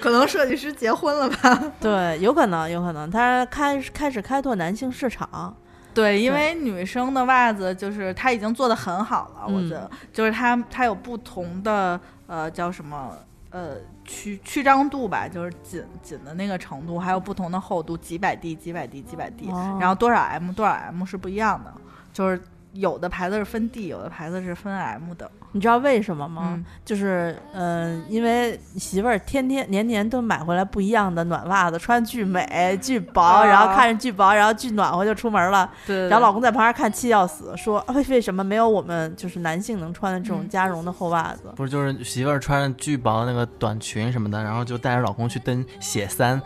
[0.00, 1.60] 可能设计师结婚了吧？
[1.80, 5.52] 对，有可能，有可能，他开开始开拓男性市场，
[5.92, 9.90] 对，因为女生的袜子就是它已经做的很好了，我嗯觉得。
[10.12, 13.10] 就是它它有不同的呃叫什么
[13.50, 13.70] 呃
[14.06, 21.72] 曲曲张度吧，就是紧紧的那个程度，还有不同的厚度，几百 D 几百 D 几百 D，、哦然后多少 M 多少 M 是不一样的，
[22.12, 22.40] 就是
[22.72, 25.30] 有的牌子是分 D，有的牌子是分 M 的。
[25.56, 26.52] 你知道为什么吗？
[26.54, 26.64] 嗯。
[26.84, 35.68] 就是嗯、呃因为媳妇儿天天年年都买回来不一样的暖袜子，穿巨美巨薄，啊然后看着巨薄，然后巨暖和就出门了。
[35.86, 40.48] 对然后老公在旁边看气要死，说啊为为什么没有我们就是男性能穿的这种嗯。
[40.48, 41.50] 加绒的厚袜子？
[41.56, 46.40] 不是就是媳妇儿穿着巨薄的那个短裙什么的，然后就带着老公去登雪山，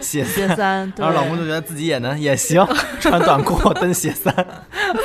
[0.00, 2.64] 雪谢山， 然后老公就觉得自己也能也行，
[3.00, 4.34] 穿短裤登雪山，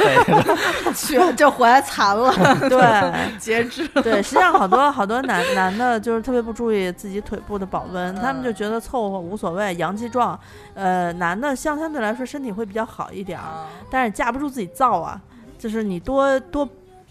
[0.96, 2.27] 去就回来惨了，
[2.70, 3.38] 对。
[3.38, 3.88] 截肢。
[3.90, 10.38] 对， 实际上好多好多男男的，就是特别不注意自己腿部的保温，他们就嗯觉得凑合无所谓，阳气壮。
[10.74, 15.20] 呃，男的相相对来说身体会比较好一点儿，啊但是架不住自己燥啊，
[15.58, 16.68] 就是你多多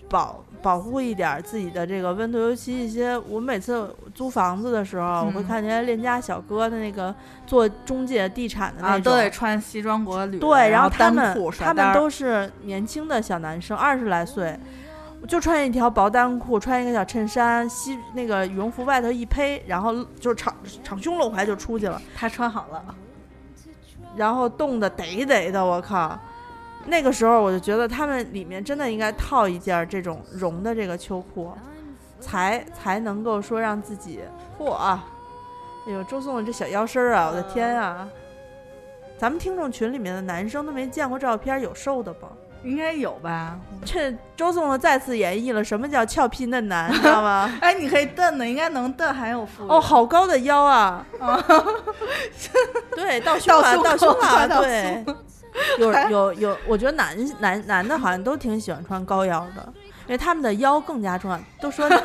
[0.09, 7.15] 保保护一点儿自己的这个温度，尤其一些我每次租房子的时候，我会嗯看见链家小哥的那个
[7.47, 9.03] 做中介地产的那啊，种。
[9.13, 14.59] 都得穿西装革履，对，然后他们他们都是年轻的小男生，二十来岁，
[15.27, 22.95] 就穿一条薄单裤，穿一个小衬衫，西那个羽绒服外头一披，然后就敞敞胸露怀就出去了，他穿好了。
[24.17, 26.19] 然后冻得得得的，我靠！
[26.87, 31.53] 那个时候我就觉得他们里面真的应该套一件这种绒的这个秋裤，
[32.21, 34.21] 才才能够说让自己
[34.59, 35.05] 嚯啊！
[35.87, 38.09] 哎呦，周颂的这小腰身儿啊，我的天啊！
[39.19, 42.27] 咱们听众群里面的男生都没见过照片，有瘦的不？
[42.67, 43.57] 应该有吧？
[43.85, 47.57] 这周颂的再次演绎了什么叫俏皮嫩男， 你知道吗？
[47.61, 51.07] 哎，你可以瞪的，应该能瞪，还有腹哦，好高的腰啊！
[52.95, 55.05] 对，到胸了，到胸到胸啊，对。
[55.79, 59.73] 有有有，我觉得男男男的好像都挺喜欢穿高腰的，
[60.07, 61.39] 因为他们的腰更加重要。
[61.61, 61.89] 都说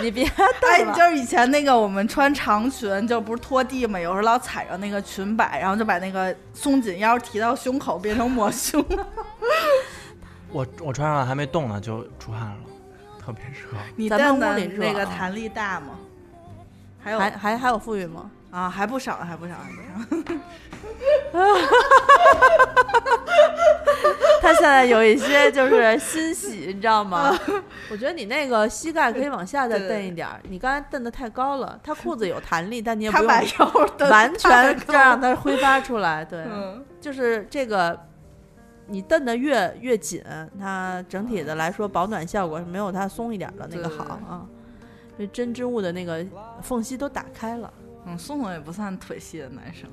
[0.00, 0.24] 你别
[0.68, 8.84] 哎，就是以前那个我们穿长裙，就不是拖地嘛，有时候老踩着那个裙摆，然后就把那个松紧腰提到胸口，变成抹胸。
[10.50, 12.56] 我我穿上了还没动呢就出汗了，
[13.24, 13.76] 特别热。
[13.96, 15.98] 你咱们屋里那个弹力大吗？
[17.02, 18.30] 还有还还还有富裕吗？
[18.52, 19.80] 啊，还不少，还不少，还不
[20.22, 20.28] 少。
[24.42, 27.34] 他现在有一些就是欣喜，你知道吗？
[27.90, 31.80] 我觉得你那个膝盖可以往下再蹬一点儿，你刚才蹬的太高了。
[31.82, 33.42] 他裤子有弹力，但你也不用完
[34.36, 36.22] 全这样让它挥发出来。
[36.24, 37.98] 对，嗯，就是这个，
[38.86, 40.22] 你蹬的越越紧，
[40.58, 44.44] 它整体的来说保暖效果是没有它松一点的那个好啊。
[45.16, 46.22] 这针织物的那个
[46.62, 47.72] 缝隙都打开了，
[48.06, 49.88] 嗯，宋总也不算腿细的男生，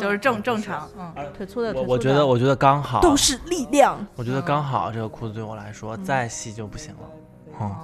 [0.00, 0.88] 就是正正常。
[0.98, 4.04] 嗯，腿粗的，我腿我觉得我觉得刚好，都是力量。
[4.16, 7.10] 我觉得刚好这个裤子对我来说再细就不行了。
[7.60, 7.76] 嗯，哦，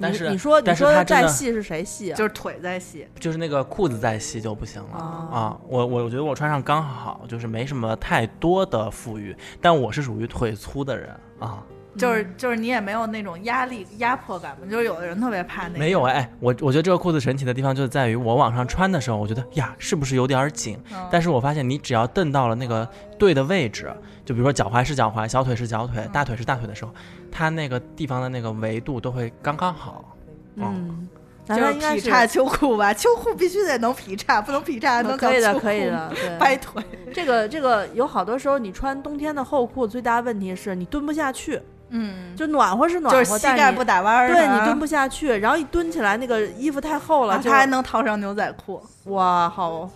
[0.00, 2.16] 但是你你说你说的它真的再细是谁细啊？
[2.16, 3.06] 就是腿再细。
[3.18, 5.60] 就是那个裤子再细就不行了啊啊！
[5.66, 11.62] 我我觉得我穿上刚好，就是没什么太多的富裕，但我是属于腿粗的人啊。
[11.98, 15.78] 就是就是你也没有那种压力压迫感嘛，就是有的人特别怕那个。
[15.78, 20.78] 没有哎，哎我我觉得这个裤子神奇的地方就在于我往上穿的时候，我觉得呀，是不是有点儿紧？
[20.92, 22.88] 嗯，但是我发现你只要蹬到了那个
[23.18, 23.92] 对的位置，
[24.24, 26.92] 就比如说脚踝是脚踝，小腿是小腿，大腿是大腿的时候，
[27.30, 30.16] 它那个地方的那个维度都会刚刚好。
[30.56, 31.08] 嗯，
[31.46, 36.38] 那就是它应该是劈叉秋裤吧，秋裤必须得能劈叉，不能劈叉还能可以的，可以的， 对。
[36.38, 36.82] 掰腿。
[37.14, 41.60] 这个这个有好多时候你穿冬天的厚裤，最大的问题是你蹲不下去，
[41.90, 44.28] 嗯，就暖和是暖和，就是膝盖不打弯儿。
[44.28, 48.82] 对你蹲不下去，然后一蹲起来那个衣服太厚了，它还能套上牛仔裤。
[49.04, 49.90] 哇，好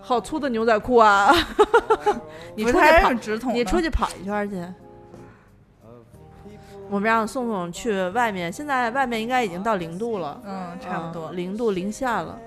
[0.00, 1.34] 好粗的牛仔裤啊！
[2.54, 3.12] 你出去跑
[3.52, 4.62] 你出去跑一圈去。
[6.88, 12.38] 我们让宋宋去外面，现在外面应该已经到零度了，嗯，差不多嗯，零度零下了。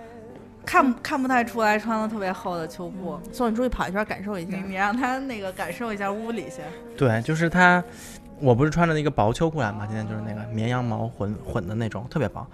[0.65, 3.19] 看看不太出来穿的特别厚的秋裤。
[3.31, 4.63] 宋，你出去跑一圈，感受一下你。
[4.69, 6.61] 你让他那个感受一下屋里去。
[6.97, 7.83] 对，就是他，
[8.39, 12.45] 我不是穿着那个薄秋裤来嘛，今天就是那个绵羊毛混混的那种，特别薄。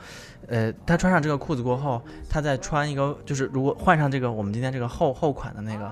[0.48, 5.92] 呃，他穿上这个裤子过后，他再穿一个，就是如果换上这个我们今天这个厚厚款的那个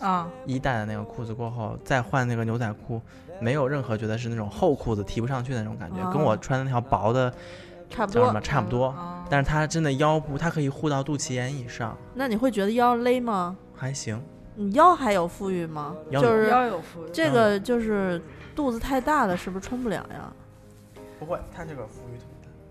[0.00, 3.00] 啊、一代的那个裤子过后，再换那个牛仔裤，
[3.40, 7.32] 没有任何觉得是那种厚裤子提不上去的那种感觉，跟我哦穿的那条薄的
[7.90, 8.86] 差不多差不多。
[8.86, 13.56] 啊但是它真的腰部，它可以护到肚脐眼以上，那你会觉得腰勒吗？
[13.74, 14.22] 还行。
[14.54, 15.96] 你腰还有富裕吗？
[16.10, 17.08] 腰有就是腰有富裕。
[17.10, 18.22] 这个就是
[18.54, 20.30] 肚子太大了，是不是穿不了呀？
[21.18, 22.26] 不会，它这个富裕腿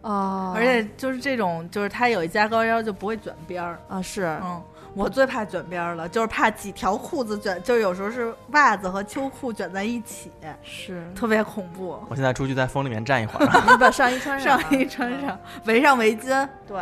[0.10, 3.80] 啊，而且就是这种，就是它有一加高腰就不会卷边儿。
[3.90, 4.62] 啊是，嗯，
[4.96, 10.32] 我最怕卷边儿了，就是怕几条裤子卷，就是有时候是袜子和秋裤卷在一起，
[10.62, 12.00] 是，特别恐怖。
[12.10, 13.72] 我现在出去在风里面站一会儿。
[13.72, 16.80] 你把上衣穿上上衣穿上，围上围巾，对，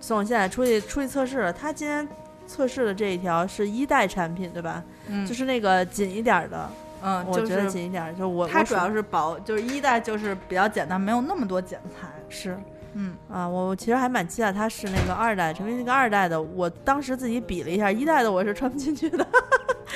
[0.00, 2.08] 宋现在出去出去测试了，他今天
[2.46, 4.82] 测试的这一条是一代产品，对吧？
[5.08, 6.70] 嗯就是那个紧一点儿的，
[7.02, 12.08] 嗯，我觉得紧一点儿，就我我它主要是薄，就是一代就是比较简单，没有那么多剪裁。
[12.28, 12.58] 是
[12.94, 19.26] 嗯，啊，我其实还蛮期待他是那个二代，成为那个二代的，我当时自己比了一下，一代的我是穿不进去的，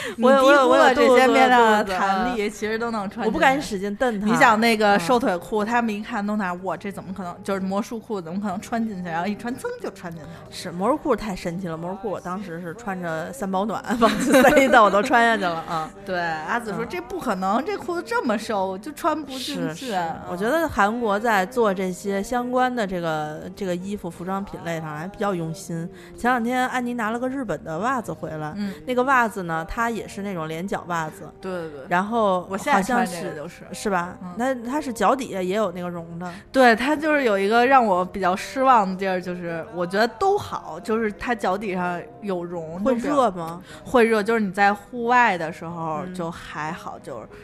[0.22, 3.26] 我有你低估我有我这些面料的弹力，其实都能穿。
[3.26, 3.56] 我不敢。
[3.66, 4.26] 使劲蹬它。
[4.26, 7.34] 你想那个嗯瘦腿裤，他们一看都拿我，这怎么可能？
[7.42, 9.08] 就是魔术裤，怎么可能穿进去？
[9.08, 10.34] 然后一穿，噌就穿进去了。
[10.50, 15.90] 是魔术裤太神奇了，魔术裤我当时是穿着三保暖往进塞的， 我都穿下去了啊。
[16.04, 19.92] 对，阿紫说、嗯这不可能，这裤子这么瘦，就穿不进去。
[20.30, 25.88] 我觉得韩国在做这些相关的这个这个衣服服装品类上还比较用心。
[26.16, 33.64] 前两天安妮拿了个日本的袜子回来，嗯，那个袜子呢，它也是那种连脚袜子，对对对，然后我现在穿这个就是。
[33.72, 34.34] 是吧嗯？
[34.38, 43.62] 那它是脚底下也有那个绒的，对它就是有一个让我比较失望的地儿，就是我觉得都好，就是它脚底上有绒，会热吗？
[43.84, 47.36] 会热，就是你在户外的时候嗯就还好，就是在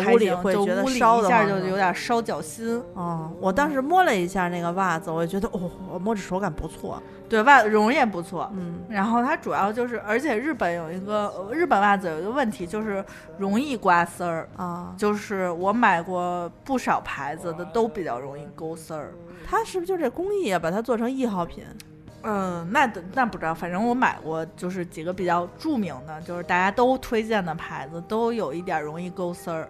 [0.00, 2.82] 屋里会觉得烧的下就有点烧脚心。
[2.94, 8.50] 哦，我当时摸了一下那个袜子，我就觉得哦，我摸着手感不错，对，袜绒也不错。
[8.54, 13.04] 嗯，然后它主要就是，而且日本有一个呃日本袜子有一个问题，就是
[13.38, 14.48] 容易刮丝儿。
[14.56, 19.12] 啊，就是我买过不少牌子的，都比较容易勾丝儿。
[19.46, 21.64] 它是不是就这工艺啊，把它做成易耗品？
[22.24, 29.68] 嗯，那那不知道，反正我买过，就是几个比较著名的，就是大家都推荐的牌子，都有一点容易勾丝儿。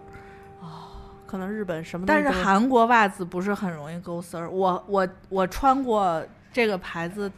[1.33, 4.47] 可能日本什么但是韩国袜子不是很容易勾丝儿。
[4.47, 7.31] 我我我穿过这个牌子，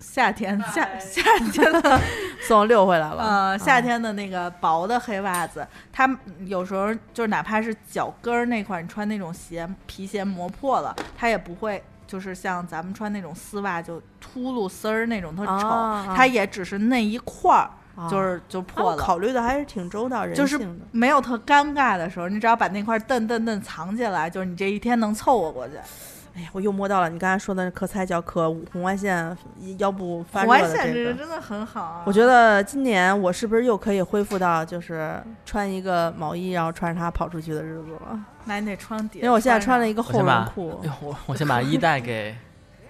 [0.00, 2.00] 夏天夏夏天的
[2.42, 3.22] 送我溜回来了。
[3.22, 6.10] 呃夏啊天的那个薄的黑袜子，它
[6.46, 11.80] 有时候就是哪怕是脚跟儿那块儿，你穿那种鞋皮鞋磨破了，它也不会。
[12.06, 15.68] 就是像咱们穿那种丝袜就秃噜丝儿那种特丑，
[16.16, 17.70] 它也只是那一块儿啊
[18.10, 20.84] 就是就破了，考虑的还是挺周到人就是性的。
[20.90, 25.74] 没有特尴尬的时候，你只要把那块蹬蹬蹬藏起来，就是你这一天能凑合过去。
[26.36, 29.36] 哎呀，我又摸到了你刚才说的可菜叫可红外线
[29.78, 30.84] 腰部发红外热的这个。
[30.84, 32.02] 线这个真的很好啊！
[32.04, 35.14] 我觉得今年我是不是又可以恢复到就是
[35.46, 38.18] 穿一个毛衣，然后穿着它跑出去的日子了？
[38.46, 42.34] 那你得穿底，因为我现在穿了一一个厚我先把绒裤我我先把衣带给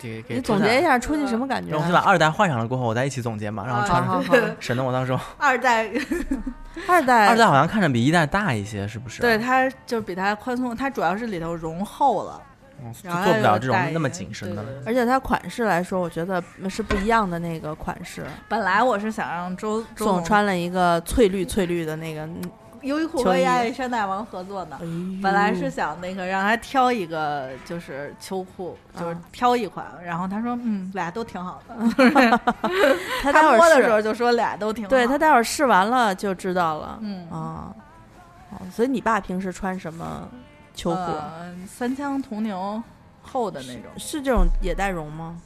[0.04, 4.22] 给给你总结一下出去什么感觉然后我先把二代换上了过后，我再一起总结嘛，然后穿上，
[4.60, 5.90] 省得我到时候二代，
[6.86, 9.22] 二代二代好像看着比一代大一些，是不是？
[9.22, 12.42] 对，它就比它宽松，它主要是里头绒厚了，
[12.82, 18.24] 嗯，就然后做不了这种那么紧身的而且它款式来说，我觉得是不一样的那个款式。
[18.48, 22.42] 本来我是想让周周总穿了一个翠绿翠绿的那个，嗯
[22.84, 24.76] 优衣库和亚历山大王合作的。
[24.76, 24.80] 哎
[25.22, 31.74] 本来是想那个让他挑一个就是秋裤，就是啊挑一款，然后他说嗯俩都挺好的，
[33.22, 34.90] 他待会儿的时候就说俩都挺好。
[34.90, 36.98] 对他待会儿试完了就知道了。
[37.00, 37.74] 嗯啊，
[38.50, 40.28] 哦所以你爸平时穿什么
[40.74, 40.96] 秋裤？
[41.00, 42.82] 呃三枪铜牛
[43.22, 45.36] 厚的那种，是这种也带绒吗？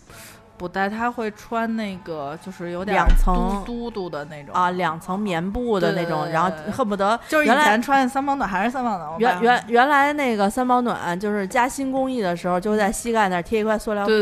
[0.58, 14.12] 不带他会穿那个就是有点两层嘟嘟嘟的那种啊，，两层棉布的那种，对对对然后恨不得就是以原来前穿的三保暖还是三保暖，原原原来那个三保暖就是加新工艺的时候，就会在膝盖那儿贴一块塑料布。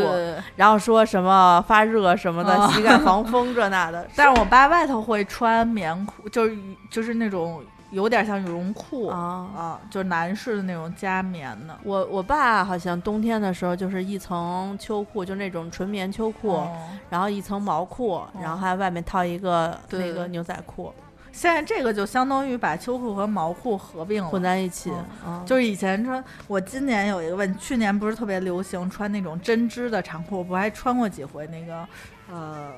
[0.56, 4.06] 然后说什么发热什么的，啊膝盖防风这那的。
[4.14, 6.56] 但是我爸外头会穿棉裤，就是
[6.90, 9.18] 就是那种有点像羽绒裤啊，
[9.56, 11.78] 啊，就是男士的那种加棉的。
[11.84, 16.76] 我我爸好像冬天的时候就是一层秋裤，就那种纯棉秋裤，哦。
[17.08, 20.92] 然后一层毛裤，然后还外面套一个那个牛仔裤。
[21.30, 24.90] 现在这个就相当于把秋裤和毛裤合并了，混在一起。
[25.24, 25.44] 嗯。
[25.46, 31.86] 就是以前穿，我今年有一个问，去年不是特别流行穿那种针织的长裤，我不还穿过几回那个
[32.32, 32.72] 呃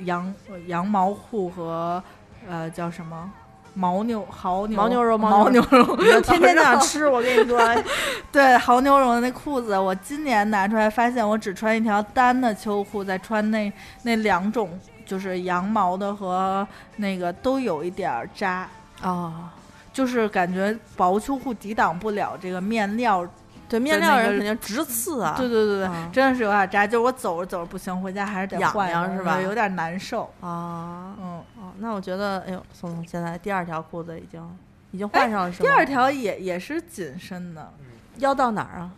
[0.00, 0.32] 羊
[0.66, 2.02] 羊毛裤和
[2.46, 3.32] 呃叫什么
[3.76, 7.58] 牦牛牦牛牦牛肉牦牦牛牛肉， 天天那样吃，我跟你说，
[8.30, 13.72] 对牦牛绒的那裤子，我今年拿出来发现，我只穿一条单的秋裤，再穿那
[14.02, 16.66] 那两种就是羊毛的和
[16.96, 18.68] 那个都有一点扎。
[19.02, 19.52] 啊，
[19.92, 23.26] 就是感觉薄秋裤抵挡不了这个面料
[23.68, 25.34] 对面料人肯定直刺啊。
[25.36, 30.22] 对对对对，啊真的是有点扎，就是我走着走着不行，回家还是得换是吧有点难受。
[30.40, 31.33] 啊，嗯，哦，
[31.78, 34.58] 那我觉得，哎呦，宋宋现在第二条裤子已经
[34.92, 35.68] 已经换上了，是吗？
[35.68, 37.72] 第二条也也是紧身的，
[38.18, 38.92] 腰到哪儿啊？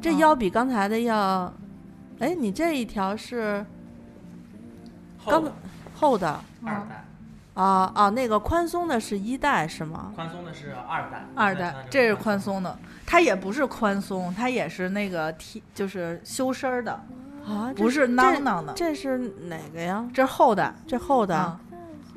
[0.00, 1.52] 这啊腰比刚才的要，
[2.20, 3.64] 哎，你这一条是
[5.26, 5.50] 刚
[5.94, 7.04] 厚的二代，
[7.54, 10.12] 啊啊，那个宽松的是一代是吗？
[10.14, 17.02] 宽松的是二代，二代这是宽松的，它也不是宽松，它也是那个提就是修身儿的，
[17.48, 19.16] 啊，不是囔囔的，这是
[19.48, 20.04] 哪个呀？
[20.12, 20.74] 这是厚的。
[20.86, 21.58] 这厚的啊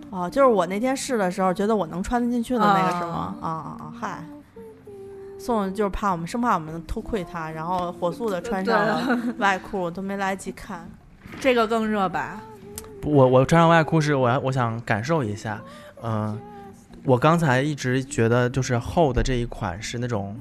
[0.10, 3.36] 哦，就是我那天试的时候，觉得我能穿得进去的那个是吗？
[3.40, 3.94] 啊啊啊！
[3.98, 4.24] 嗨，
[5.40, 10.86] 宋宋就是怕我们，生怕我们偷窥他，然后火速的穿上了外裤，都没来得及看。
[11.40, 12.42] 这个更热吧？
[13.04, 15.62] 我我穿上外裤是我要我想感受一下，
[16.04, 16.38] 嗯、
[17.06, 20.38] 我刚才一直觉得就是厚的这一款是那种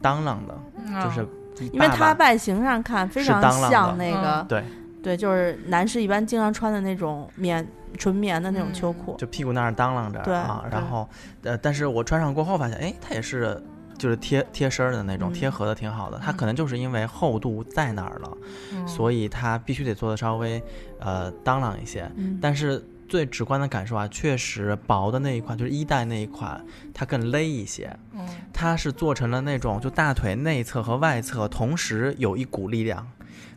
[0.00, 1.26] 当啷的，嗯就是
[1.66, 3.40] 因为它外形上看非常
[3.70, 4.64] 像那个，嗯对，
[5.02, 9.16] 对，就是男士一般经常穿的那种棉纯棉的那种秋裤。
[9.18, 11.08] 就屁股那儿当啷着对啊，然后
[11.42, 13.60] 呃，但是我穿上过后发现，哎，它也是
[13.96, 16.20] 就是贴贴身儿的那种，嗯贴合的挺好的。
[16.22, 18.38] 它可能就是因为厚度在那儿了，
[18.74, 20.62] 嗯所以它必须得做的稍微
[21.00, 22.10] 呃当啷一些。
[22.16, 27.96] 嗯，但是最直观的感受啊，确实薄的那一款就是一代那一款，它更勒一些。
[28.12, 33.06] 嗯它是做成了那种就大腿内侧和外侧同时有一股力量，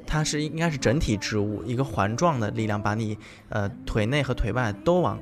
[0.06, 3.18] 它是应该是整体织物，一个环状的力量把你
[3.50, 5.20] 呃腿内和腿外都往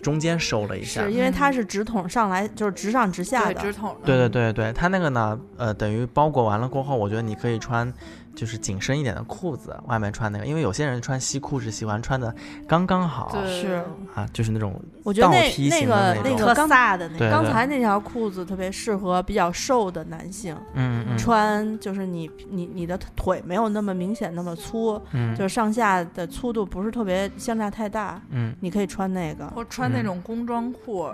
[0.00, 1.12] 中间收了一下是。
[1.12, 3.60] 因为它是直筒上来，就是直上直下对，的。
[3.60, 4.06] 直筒的。
[4.06, 7.92] 对对对对，它那个呢，呃，等于包裹完了过后，我觉得你可以穿
[8.36, 12.32] 就是紧身一点的裤子，外面穿那个，因为有些人穿西裤是喜欢穿的
[12.68, 13.82] 刚刚好对是
[14.14, 17.30] 啊，就是那种我觉得那倒梯那个形的那种特那个刚大的那个。
[17.30, 29.46] 刚才那条裤子特别适合比较瘦的男性嗯嗯穿，就是你你你的腿没有那么明显那么粗，嗯就是上下的粗度不是特别相差太大，嗯你可以穿那个。
[29.48, 31.08] 或穿那嗯种工装裤，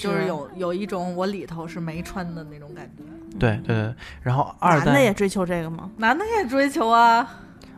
[0.00, 3.02] 就是有有一种我里头是没穿的那种感觉。
[3.38, 5.90] 对对对，然后二男的也追求这个吗？
[5.96, 7.26] 男的也追求啊，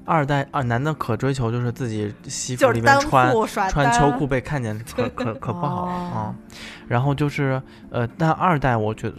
[0.05, 6.35] 二代啊男的可追求就是自己西服里面穿裤穿秋裤被看见可 可可不好啊、哦
[6.91, 7.63] 然后就是
[7.93, 9.15] 呃，但二代我觉得，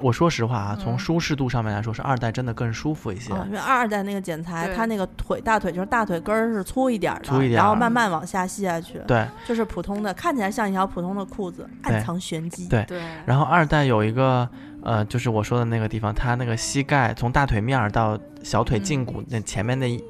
[0.00, 3.32] 我说实话啊，从嗯舒适度上面来说，是二代真的更舒服一些。
[3.34, 4.76] 啊，因为二代那个剪裁，对。
[4.76, 9.26] 它那个腿大腿就是大腿根儿是粗一点儿的，粗一点然后慢慢往下细下去，对。
[9.44, 12.68] 就是普通的，看起来像一条普通的裤子，暗藏玄机。
[12.68, 12.84] 对。
[12.84, 14.48] 对，然后二代有一个
[14.86, 20.00] 呃，就是我说的那个地方，它那个膝盖从大腿面儿到小腿胫骨那前面那一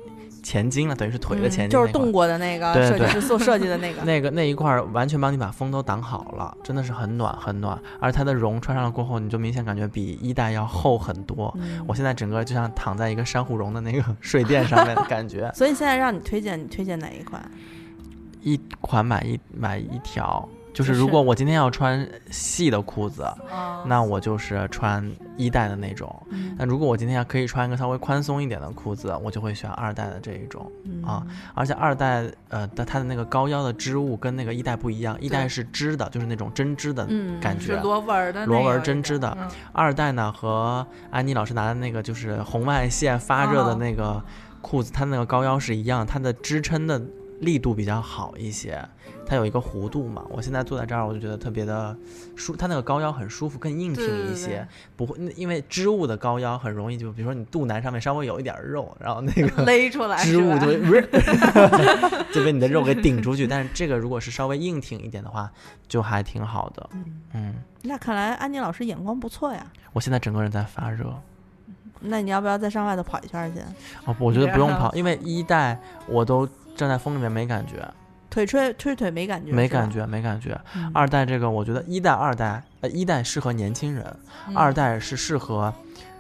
[0.43, 2.13] 前襟了，等于是腿的嗯前筋、就是动。
[2.13, 4.03] 过的那个设计师做设计的那个。
[4.05, 11.53] 那个那一块儿完全帮你把风都挡好了，真的是很暖很暖，而它的绒穿上了过后，你就明显感觉比一代要厚很多。
[11.59, 17.43] 嗯我现在整个就像躺在一个珊瑚绒的那个 睡垫上面的感觉， 所以现在让你推荐，你推荐哪一款？
[18.43, 20.47] 一款买一买一条。
[20.77, 26.15] 就是如果我今天要穿细的裤子，嗯那我就是穿一代的那种。
[26.29, 26.55] 嗯。
[26.59, 30.71] 那如果我今天要可以穿一个稍微宽松一点的裤子，我就会选二代的这一种。
[30.85, 31.03] 嗯。
[31.03, 37.09] 啊而且二代呃的它的那个高腰的织物跟那个一代不一样，一代是织的，就是那种针织的
[37.41, 37.81] 感觉。
[37.81, 39.35] 螺纹儿的那个螺纹针织的。
[39.41, 39.49] 嗯。
[39.73, 44.23] 二代呢和安妮老师拿的那个就是红外线发热的哦那个
[44.61, 47.01] 裤子，它那个高腰是一样，它的支撑的
[47.41, 48.83] 力度比较好一些，
[49.27, 50.25] 它有一个弧度嘛。
[50.31, 51.97] 我现在坐在这儿，我就觉得特别的
[52.37, 54.67] 舒，它那个高腰很舒服，更硬挺一些，对
[54.97, 61.03] 不会因为织物的高腰很容易就比如说你肚腩上面稍微有一点肉，然后那个勒出来织物就会
[62.33, 63.47] 就被你的肉给顶出去。
[63.47, 65.51] 但是这个如果是稍微硬挺一点的话，
[65.89, 66.91] 就还挺好的。
[66.93, 67.05] 嗯，
[67.35, 69.67] 嗯，那看来安妮老师眼光不错呀。
[69.93, 71.13] 我现在整个人在发热。
[72.01, 73.61] 那你要不要再上外头跑一圈去？
[74.05, 76.47] 哦，我觉得不用跑，因为一代我都
[76.77, 77.77] 站在风里面没感觉，
[78.37, 79.91] 腿吹吹腿没感觉，没感。
[79.91, 80.61] 觉，没感觉。
[80.75, 84.05] 嗯二代这个，我觉得一代、二代，呃，一代适合年轻人，
[84.49, 85.73] 嗯二代是适合，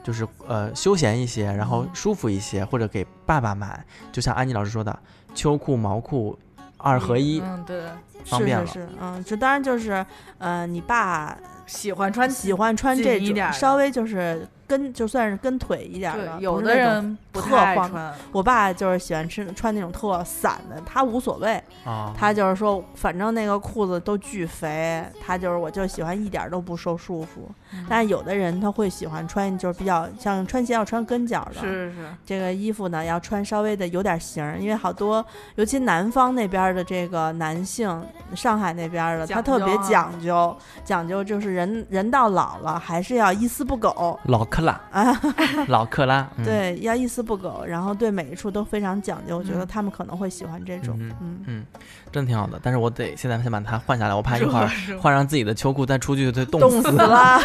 [0.02, 3.84] 就是呃休闲一些，然后嗯舒服一些，或者给爸爸买。
[4.10, 4.98] 就像安妮老师说的，
[5.34, 6.38] 秋裤、毛裤
[6.78, 7.82] 二合一，嗯，对，
[8.24, 10.06] 方便了是是是，嗯，这当然就是，
[10.38, 11.36] 呃，你爸
[11.66, 27.48] 喜欢穿喜欢穿这种一点稍微就是跟就算是跟腿一点儿的，有的人不特太爱穿，我爸就是喜欢吃穿那种特散的，他无所谓，啊，他就是说，反正那个裤子都巨肥，他就是我就喜欢一点儿都不受束缚。
[27.72, 35.24] 嗯但是有的人他会喜欢穿，就是比较像穿鞋要穿跟脚的，是是，这个衣服呢要穿稍微的有点型儿，因为好多
[35.56, 38.04] 尤其南方那边儿的这个男性，
[38.34, 44.18] 上海那边儿的他特别讲究，讲究就是人人到老了还是要一丝不苟。
[44.24, 45.20] 老克拉，啊，
[45.68, 49.36] 老克拉，嗯、，对，要一丝不苟，然后对每一处都非常讲究。
[49.36, 51.66] 我觉得嗯他们可能会喜欢这种，嗯嗯，嗯，
[52.10, 52.58] 真挺好的。
[52.62, 54.66] 但是我得现在先把它换下来，我怕一会儿
[54.98, 57.38] 换上自己的秋裤再出去就冻冻死死了，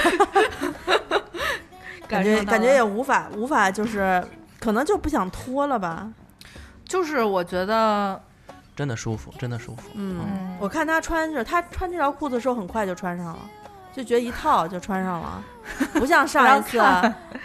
[2.08, 4.24] 感觉感觉也无法无法，就是
[4.60, 6.10] 可能就不想脱了吧。
[6.86, 8.22] 就是我觉得，
[8.74, 9.90] 真的舒服，真的舒服。
[9.96, 13.40] 嗯，嗯，我看他穿着，他穿这条裤子的时候很快就穿上了，
[13.94, 15.44] 就觉得一套就穿上了，
[15.94, 16.82] 不像上一次，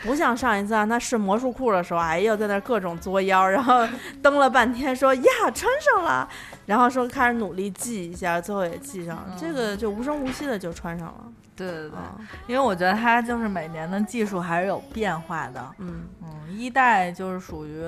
[0.02, 3.86] 不像上一次啊，他试魔术裤的时候，哎呦，在那各种作妖，然后
[4.22, 5.22] 蹬了半天说呀
[5.54, 6.28] 穿上了，
[6.66, 11.24] 然后说开始努力系一下，最后也系上了，嗯这个就无声无息的就穿上了。
[11.56, 12.14] 对对对，啊，
[12.46, 15.66] 因为我觉得它就是每年的技术还是有变化的。
[15.78, 17.82] 嗯，嗯，一代就是属于，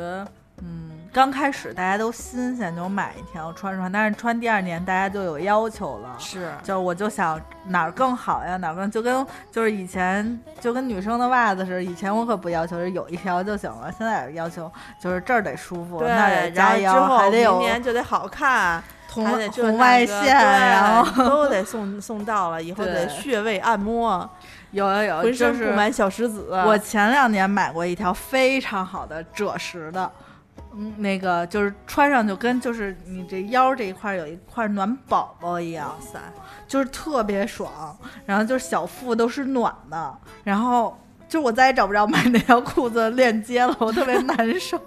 [0.62, 6.14] 嗯，刚开始大家都新鲜，就买一条穿穿，但是穿第二年大家就有要求了。
[6.18, 24.28] 是，就我就想哪儿更好呀，哪儿更就跟就是以前就跟女生的袜子似的，以前我可不要求是有一条就行了，现在要求就是这儿得舒服，对，那儿得然后之加腰，后明还得有年就得好看，红还得这红那个外线，对然后都得送送到了，以后得穴位按摩，
[24.72, 26.48] 有有有，浑就是身布满小石子。
[26.66, 30.11] 我前两年买过一条非常好的赭石的，
[30.79, 36.18] 嗯，那个就是穿上就跟就是你这腰这一块有一块暖宝宝一样，塞，
[36.66, 40.97] 就是特别爽，然后就是小腹都是暖的，然后。
[41.29, 44.81] 就我再也找不着买那条裤子链接了，我特别难受，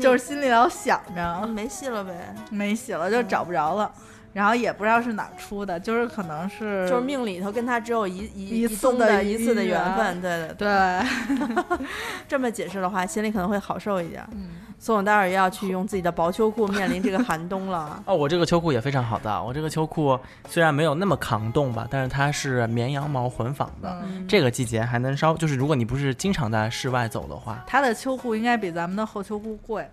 [0.00, 1.44] 就是心里老想着。
[1.48, 3.90] 没戏了呗，没戏了就找不着了，
[4.36, 10.68] 然后也不知道是哪儿出的，就是可能是就是命里头跟他只有一一一次的的一次的缘缘分，对对对。
[10.68, 11.78] 对，
[12.28, 14.22] 这么解释的话，心里可能会好受一点。
[14.32, 18.02] 嗯，所以我待会儿要去用自己的薄秋裤面临这个寒冬了。
[18.04, 20.20] 哦，我这个秋裤也非常好的，我这个秋裤
[20.50, 29.88] 虽然没有那么抗冻吧，但是它是绵羊毛混纺的，嗯这个季节还能稍，就是如果你不是经常在室外走的话，它的秋裤应该比咱们的厚秋裤贵。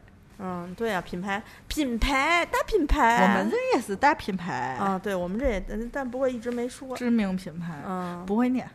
[0.45, 6.93] 嗯，对呀、品牌品牌大品牌，我们这也是大品牌，啊，对我们这也，但但不过一直没说。
[6.97, 8.69] 知名品牌，嗯，不会念，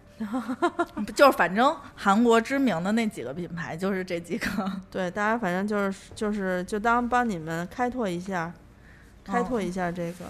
[1.15, 4.49] 就是反正韩国知名的那几个品牌就是这几个。
[4.91, 8.51] 对，大家反正就是就是就当帮你们开拓一下，
[9.23, 10.25] 开拓一下这个。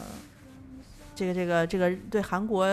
[1.15, 2.65] 这个这个这个对韩国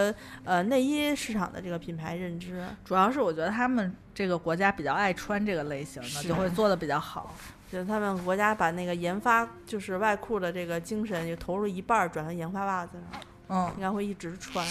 [0.43, 7.33] 呃内衣市场的这个品牌认知，主要是我觉得他们这个国家比较爱穿这个类型的，就会做的比较好。
[7.71, 14.65] 觉得他们国家把那个研发就是外裤的这个精神，就投入一半儿转到研发袜子上，嗯，应该会一直穿。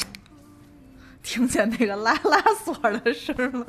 [1.23, 3.67] 听见那个拉拉锁的声儿了。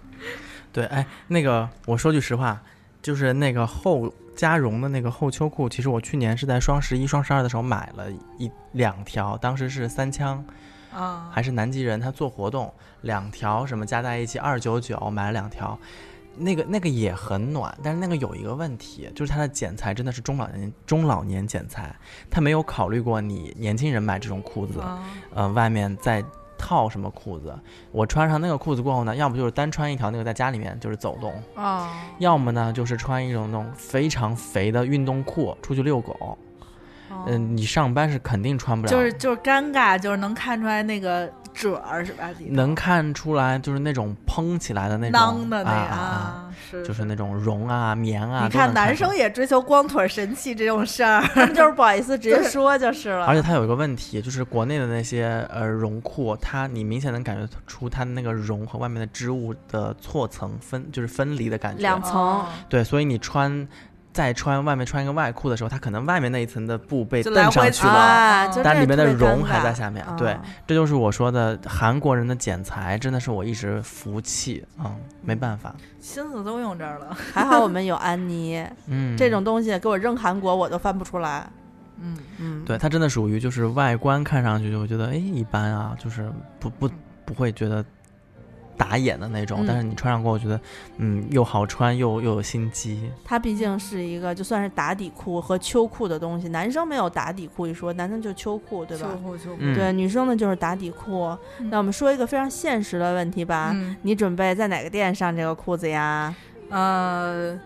[0.72, 2.62] 对，哎，那个我说句实话，
[3.00, 10.44] 就是那个厚加绒的那个厚秋裤，其实我去年是在双十一、双十二的时候买了一两条，当时是三枪
[10.94, 15.78] 啊，还是南极人，他做活动，两条什么加在一起二九九，买了两条。
[16.42, 21.94] 那个那个也很暖，但是那个有一个问题，就是它的剪裁真的是中老年中老年剪裁，
[22.30, 25.02] 他没有考虑过你年轻人买这种裤子，啊
[25.34, 26.24] 呃，外面再
[26.58, 27.58] 套什么裤子。
[27.90, 36.36] 我穿上那个裤子过后呢，要么就是单穿一条那个在家里面就是走动，啊，要么呢就是穿一种那种非常肥的运动裤出去遛狗。
[37.26, 42.30] 嗯、你上班是肯定穿不了，就是就是尴尬，就是能看出来那个褶儿是吧？
[42.48, 46.54] 能看出来就是那种蓬起来的那种囊的那个啊啊啊！
[46.70, 48.44] 是就是那种绒啊、棉啊。
[48.44, 51.22] 你看，男生也追求光腿神器这种事儿，
[51.54, 53.26] 就是不好意思直接说就是了。
[53.26, 61.82] 而且它有一个问题，就是国内的那些呃绒裤，它你明显能感觉出它的那个绒和外面的织物的错层分，就是分离的感觉。
[61.82, 63.68] 两层哦对，所以你穿
[64.12, 70.04] 再穿外面穿一个外裤的时候，它可能外面那一层的布被蹬上去了，但里面的绒还在下面。
[70.18, 75.74] 对啊，这就是我说的韩国人的剪裁，真的是我一直服气啊、嗯，没办法。
[76.00, 77.16] 心思都用这儿了。
[77.32, 81.48] 还好我们有安妮 嗯，这种东西，给我扔韩国我都翻不出来。
[82.00, 86.90] 嗯，嗯，对它真的属于就是外观看上去就觉得哎一般啊，就是不不
[87.24, 87.84] 不会觉得
[88.76, 90.60] 打眼的那种，嗯但是你穿上过，我觉得
[90.98, 93.10] 嗯又好穿又又有心机。
[93.24, 99.08] 它毕竟是一个就算是打底裤和秋裤的东西，男生没有打底裤一说，男生就秋裤，对吧？
[99.12, 101.36] 秋裤秋裤，嗯，对，女生呢就是打底裤。
[101.60, 106.34] 嗯那我们说一个非常现实的问题吧，嗯你准备在哪个店上这个裤子呀？
[106.70, 107.58] 呃，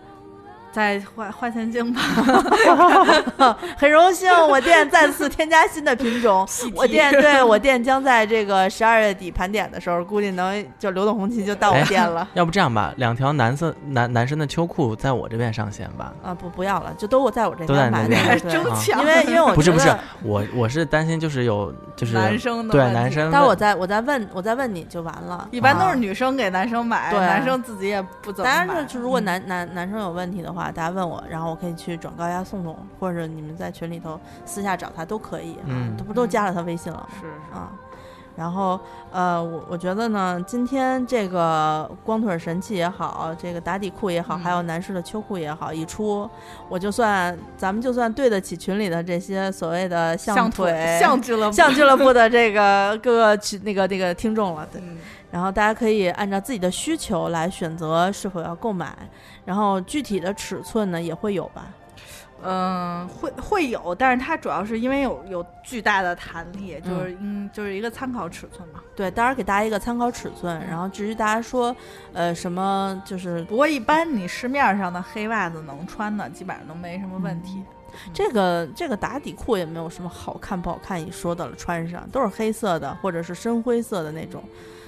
[0.77, 1.99] 在花花钱精吧，
[3.75, 6.47] 很荣幸，我店再次添加新的品种。
[6.75, 12.27] 我店对我店将在这个十二月底盘点的时候，估计能就流动红旗就到我哎店了。
[12.35, 16.13] 要不这样吧，两条男色男男生的秋裤在我这边上线吧。
[16.23, 19.89] 啊，不不要了，就都我在我这都在边买那边的，对争抢，因为因为我不是不是，
[20.21, 25.47] 我我是担心就是有就是男生的对男生的，待会儿我在我在问我在问你就完了。
[25.49, 28.75] 一般都啊是女生给男生买，对男生自己也不怎么当买。
[28.75, 37.07] 然是，如果嗯男男男生有问题的话，大家问我，然后我可以去转告一下宋总，或者你们在群里头私下找他都可以，啊嗯这不都加了他微信了吗？
[37.19, 37.71] 是啊，
[38.35, 38.79] 然后
[39.11, 46.29] 呃，我我觉得呢，今天这个光腿神器也好，这个打底裤也好，嗯还有男士的秋裤也好，一出，
[46.69, 54.81] 我就算咱们就算对得起群里的这些所谓的象腿象俱乐部，像俱乐部的这个各个群那个那个听众了，对。
[54.81, 54.97] 嗯
[55.31, 58.95] 然后大家可以按照自己的需求来选择是否要购买，
[59.45, 61.67] 然后具体的尺寸呢也会有吧。
[62.43, 68.79] 嗯，会会有，但是它主要是因为有有巨大的弹力，就是嗯，就是一个参考尺寸嘛。
[68.95, 70.63] 对，当然给大家一个参考尺寸。
[70.69, 71.75] 然后至于大家说，
[72.13, 77.63] 呃，什么就是不过一般你市面上的黑袜子能穿的，基本上都没什么问题。
[78.13, 84.43] 这个这个打底裤也没有什么好看不好看一说的了，穿上都是黑色的或者是深灰色的那种，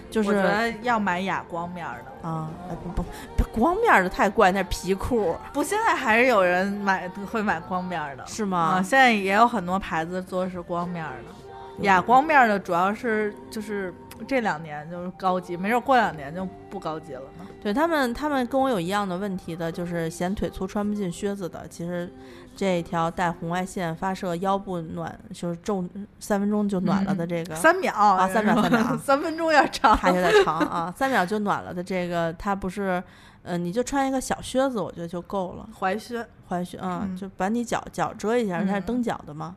[0.09, 2.27] 就是我觉得要买哑光面儿的。
[2.27, 3.05] 啊，哎不不
[3.37, 8.25] 不光面儿的太怪，那是皮裤不，现在还是有人买会买光面儿的。
[8.25, 8.83] 是啊，吗？
[8.83, 13.93] 现在也有很多牌子做是光面儿的，哑光面儿的主要是就是
[14.27, 17.47] 这两年就是高级，没准过两年就不高级了呢。
[17.61, 21.65] 对他们，他们跟我有一样的问题的，就是嫌腿粗穿不进靴子的。
[21.69, 22.11] 其实
[22.59, 25.81] 这条带红外线发射腰部暖，就是皱
[26.19, 29.95] 三分钟就暖了的这个，三秒啊三秒三秒啊三分钟有点长。
[29.95, 33.01] 还有点长啊，三秒就暖了的这个，它不是，
[33.43, 35.69] 呃，你就穿一个小靴子，我觉得就够了。
[35.79, 39.55] 踝靴踝靴，嗯，嗯就把你脚脚遮一下，它是嗯蹬脚的嘛。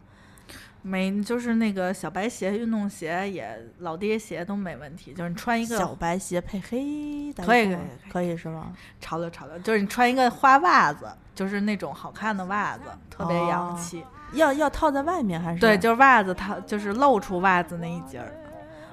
[0.82, 7.76] 没，就是那个小白鞋、运动鞋也老爹鞋都没问题，就是你穿一个小白鞋配黑可以可以
[8.10, 8.72] 可以是吗？
[9.00, 14.04] 潮流潮流，就是你穿一个花袜子，就是那种好看的袜子，特别洋哦气。
[14.32, 15.60] 要要套在外面还是？
[15.60, 18.32] 对，就是袜子套就是露出袜子那一截儿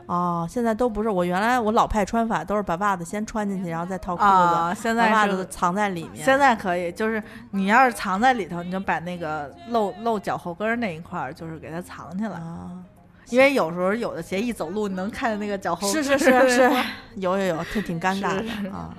[0.10, 4.74] 哦，现在都不是我原来我老派穿法都是把袜子先穿进去，然后再套裤子，啊。
[4.74, 6.26] 现在袜子藏在里面。
[6.26, 12.32] 现在可以，就是你要是藏在里头，你就把那个露露脚后跟儿那一块儿，就是给它藏起来。
[12.40, 12.72] 啊，
[13.30, 16.86] 因为有时候有的鞋一走路，你能看见那个脚后是跟是是是儿，
[17.18, 18.90] 有有 有，挺挺尴尬是的啊。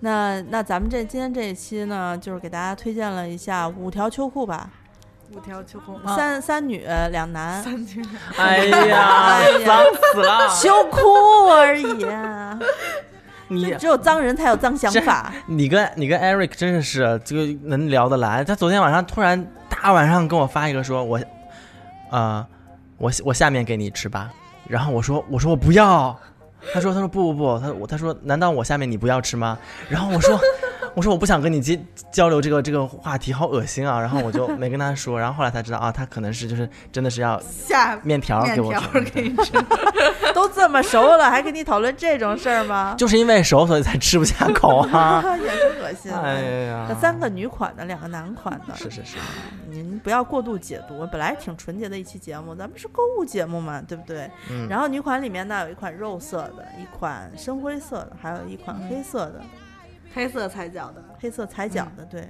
[0.00, 4.70] 那那咱们这今天这一期呢，就是给大家推荐了一下五条秋裤吧，
[5.32, 8.06] 五条秋裤，三三女两男，三女。
[8.38, 10.48] 哎呀脏死了！
[10.48, 11.00] 秋裤
[11.50, 12.58] 而已啊。
[13.48, 15.32] 你只有脏人才有脏想法。
[15.46, 18.42] 你跟你跟 Eric 真的是这个能聊得来。
[18.42, 21.20] 他昨天晚上突然大晚上跟我发一个说，我，
[22.10, 22.44] 呃，
[22.98, 24.30] 我我下面给你吃吧。
[24.68, 26.18] 然后我说我说我不要。
[26.72, 29.56] 他说他说不不不，他我他说难道我下面你不要吃吗？
[29.88, 30.36] 然后我说
[30.96, 31.78] 我说我不想跟你接
[32.10, 34.00] 交流这个这个话题，好恶心啊。
[34.00, 35.20] 然后我就没跟他说。
[35.20, 39.00] 然后后来才知道啊，他可能是就是真的是要下面条给我吃。
[39.12, 39.52] 给你吃，
[40.32, 42.94] 都这么熟了，还跟你讨论这种事儿吗？
[42.96, 45.22] 就是因为熟，所以才吃不下口啊。
[45.36, 46.10] 也是恶心。
[46.10, 49.18] 哎呀，三个女款的，两个男款的，是是是，
[49.68, 51.06] 您不要过度解读。
[51.12, 54.30] 本来挺纯洁的一期节目，咱们是购物节目嘛，对不对？
[54.50, 59.42] 嗯，然后女款里面呢，有一款肉色的，一款深灰色的，还有一款黑色的，
[60.16, 61.04] 黑色踩脚的。
[61.20, 62.28] 黑色踩脚的，嗯对。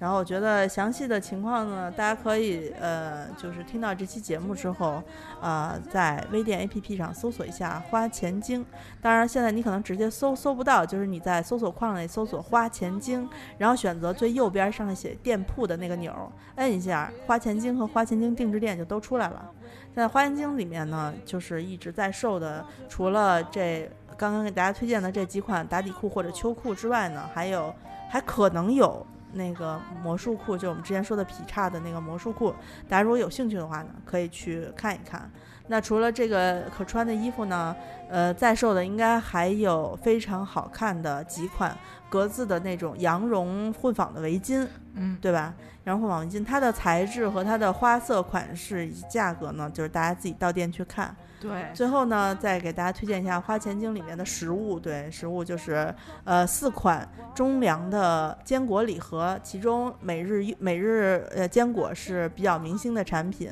[0.00, 5.00] 然后我觉得详细的情况呢，大家可以呃，就是听到这期节目之后，
[5.40, 8.66] 呃，在微店 APP 上搜索一下“花钱精”。
[9.00, 16.26] 当然，现在你可能直接搜搜不到，就是你在搜索框里搜索“花钱精”，然后选择最右边上面写店铺的那个钮儿，
[16.56, 19.48] 摁一下“花钱精”和“花钱精定制店”就都出来了。
[19.94, 23.88] 在花钱精里面呢，就是一直在售的，除了这
[24.22, 27.74] 刚刚给大家推荐的这几款打底裤或者秋裤之外呢，还有
[28.08, 32.54] 还可能有那个魔术裤，就我们之前说的劈叉的那个魔术裤，
[32.88, 35.28] 大家如果有兴趣的话呢，可以去看一看。
[35.66, 37.74] 那除了这个可穿的衣服呢，
[38.08, 41.76] 呃，在售的应该还有非常好看的几款
[42.08, 45.52] 格子的那种羊绒混纺的围巾，嗯，对吧？
[45.82, 51.12] 羊绒混纺围巾，它的材质和它的花色、款式以及价格呢，就是大家自己到店去看。
[51.42, 54.78] 对，最后呢，再给大家推荐一下花钱精里面的食物。
[54.78, 55.92] 对，食物就是
[56.24, 63.50] 呃四款中粮的坚果礼盒，其中每日每日呃坚果是比较明星的产品。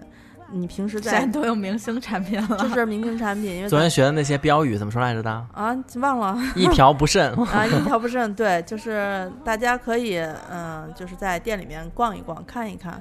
[0.52, 5.30] 你平时现在在都有明星产品了，就是明星产品，因为昨天学的那些标语怎么说来着的？
[5.54, 7.32] 啊忘了一条不慎。
[7.34, 8.34] 啊一条不慎。
[8.34, 10.18] 对，就是大家可以
[10.50, 13.00] 嗯、就是在店里面逛一逛，看一看。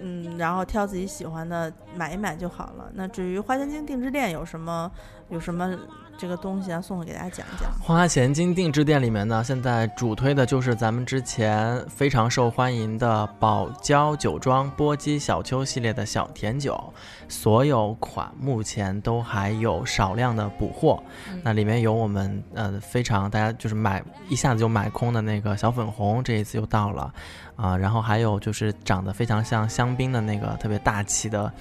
[0.00, 2.90] 嗯，然后挑自己喜欢的买一买就好了。
[2.94, 4.90] 那至于花钱精定制店有什么
[5.28, 5.76] 有什么
[6.18, 7.70] 这个东西啊，宋宋给大家讲一讲。
[7.80, 16.92] 花钱精定制店里面呢，现在主推的就是咱们之前非常受欢迎的宝娇酒庄波姬小丘系列的小甜酒，
[17.26, 21.02] 所有款目前都还有少量的补货。
[21.42, 27.12] 那里面有我们呃非常大家就是买一下子就买空的那个小粉红，这一次又到了
[27.60, 31.52] 啊、然后还有就是长得非常像香槟的那个特别大气的。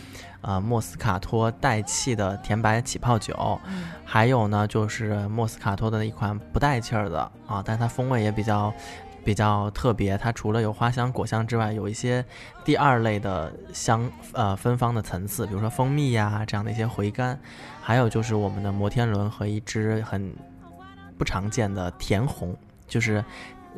[0.41, 3.59] 呃，莫斯卡托带气的甜白起泡酒，
[4.05, 8.73] 还有呢，就是莫斯卡托的一款不带气儿的啊，但是它风味也比较
[9.21, 10.17] 比较特别。
[10.17, 12.23] 它除了有花香、果香之外，有一些
[12.63, 17.38] 第二类的香呃芬芳的层次，比如说蜂蜜呀、这样的一些回甘。
[17.81, 20.34] 还有就是我们的摩天轮和一支很
[21.17, 22.55] 不常见的甜红，
[22.88, 23.21] 就是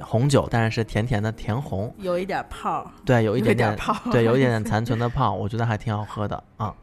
[0.04, 6.74] 红酒，但是是甜甜的甜红，有一点泡儿，对，有一点点泡儿对，有一点点残存的泡，我觉得还挺好喝的啊。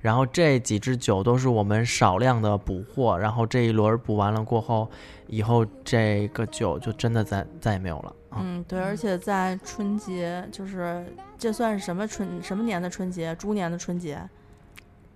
[0.00, 4.88] 然后这几支酒都是我们少量的补货，然后这一轮补完了过后，
[5.26, 8.38] 以后这个酒就真的再再也没有了啊。
[8.40, 11.04] 嗯，对，而且在春节，就是
[11.36, 13.34] 这算是什么春什么年的春节？
[13.34, 14.18] 猪年的春节。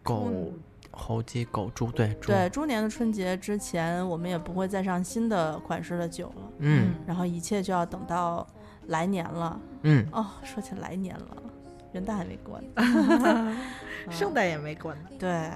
[0.03, 0.31] 狗、
[1.07, 8.47] 猴鸡、狗、猪，对，猪，对，猪年的春节之前，我们也不会再上新的款式的酒了，嗯然后一切就要等到
[8.87, 9.61] 来年了。
[9.83, 11.37] 嗯，哦，说起来年了，
[11.93, 13.55] 元旦还没过呢。
[14.09, 15.01] 圣诞也没过呢。
[15.19, 15.51] 对，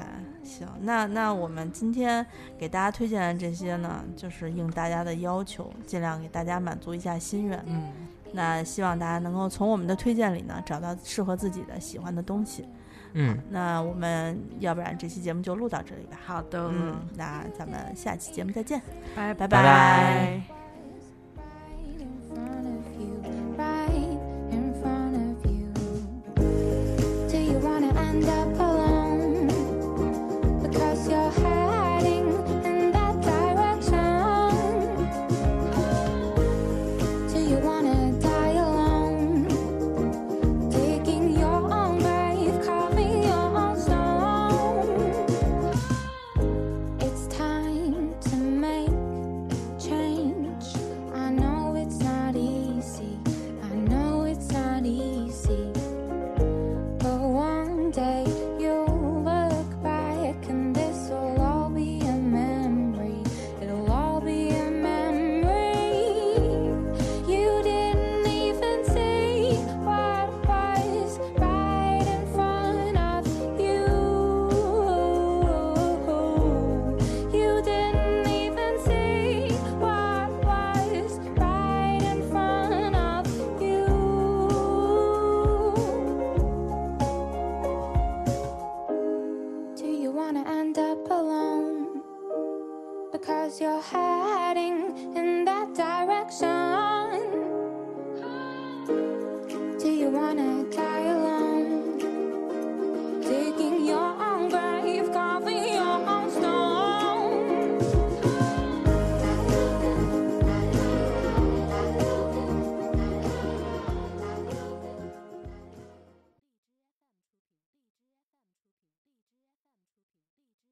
[0.44, 2.24] 行，那那我们今天
[2.58, 7.64] 给大家推荐的这些呢，就是应大家的要求，尽量给大家满足一下心愿。
[7.66, 7.90] 嗯，
[8.32, 12.68] 那希望大家能够从我们的推荐里呢，找到适合自己的喜欢的东西。
[13.14, 16.18] 嗯，那我们要不然这期节目就录到这里吧。
[16.24, 18.80] 好的，嗯，那咱们下期节目再见，
[19.16, 19.46] 拜拜。
[19.46, 20.57] 拜拜